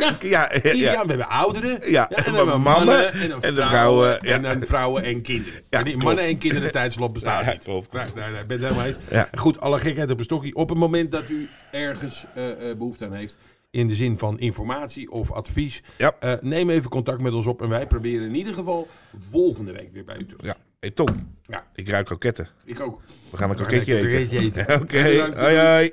Ja. 0.00 0.16
ja, 0.20 0.50
ja, 0.62 0.72
Ja, 0.72 1.02
we 1.02 1.08
hebben 1.08 1.28
ouderen. 1.28 1.90
Ja, 1.90 2.08
en 2.10 2.22
dan 2.24 2.32
we 2.32 2.38
hebben 2.38 2.60
mannen 2.60 2.86
mannen, 2.86 3.12
en 3.12 3.28
dan 3.28 3.42
en 3.42 3.54
de 3.54 3.62
vrouwen, 3.66 4.20
en 4.20 4.42
dan 4.42 4.62
vrouwen 4.66 5.02
en 5.04 5.22
kinderen. 5.22 5.60
Ja, 5.70 5.78
En 5.78 5.84
die 5.84 5.96
mannen 5.96 6.24
en 6.24 6.38
kinderen 6.38 6.72
tijdslot 6.80 7.12
bestaat 7.12 7.44
Ja, 7.44 7.52
niet. 7.52 7.64
klopt. 7.64 7.92
Nee, 7.92 8.04
nee, 8.14 8.30
nee, 8.30 8.40
ik 8.40 8.46
ben 8.46 8.56
het 8.62 8.66
helemaal 8.66 8.86
eens. 8.86 9.26
Goed, 9.38 9.60
alle 9.60 9.78
gekheid 9.78 10.10
op 10.10 10.18
een 10.18 10.24
stokje. 10.24 10.54
Op 10.54 10.68
het 10.68 10.78
moment 10.78 11.10
dat 11.12 11.28
u 11.30 11.48
ergens 11.70 12.24
eh, 12.34 12.70
eh, 12.70 12.76
behoefte 12.78 13.04
aan 13.04 13.12
heeft, 13.14 13.38
in 13.70 13.88
de 13.88 13.94
zin 13.94 14.18
van 14.18 14.38
informatie 14.38 15.10
of 15.10 15.32
advies, 15.32 15.82
Ja. 15.98 16.14
eh, 16.20 16.32
neem 16.40 16.70
even 16.70 16.90
contact 16.90 17.20
met 17.20 17.32
ons 17.32 17.46
op. 17.46 17.62
En 17.62 17.68
wij 17.68 17.86
proberen 17.86 18.26
in 18.26 18.34
ieder 18.34 18.54
geval 18.54 18.88
volgende 19.30 19.72
week 19.72 19.88
weer 19.92 20.04
bij 20.04 20.16
u 20.18 20.26
terug. 20.26 20.44
Ja. 20.44 20.56
Hey 20.78 20.90
Tom, 20.90 21.36
Ja, 21.42 21.64
ik 21.74 21.88
ruik 21.88 22.06
kroketten. 22.06 22.48
ik 22.64 22.80
ook. 22.80 23.00
We 23.30 23.36
gaan 23.36 23.50
een 23.50 23.56
kroketje 23.56 24.38
eten. 24.38 24.66
Oké, 24.82 25.02
hoi 25.36 25.56
hoi. 25.58 25.92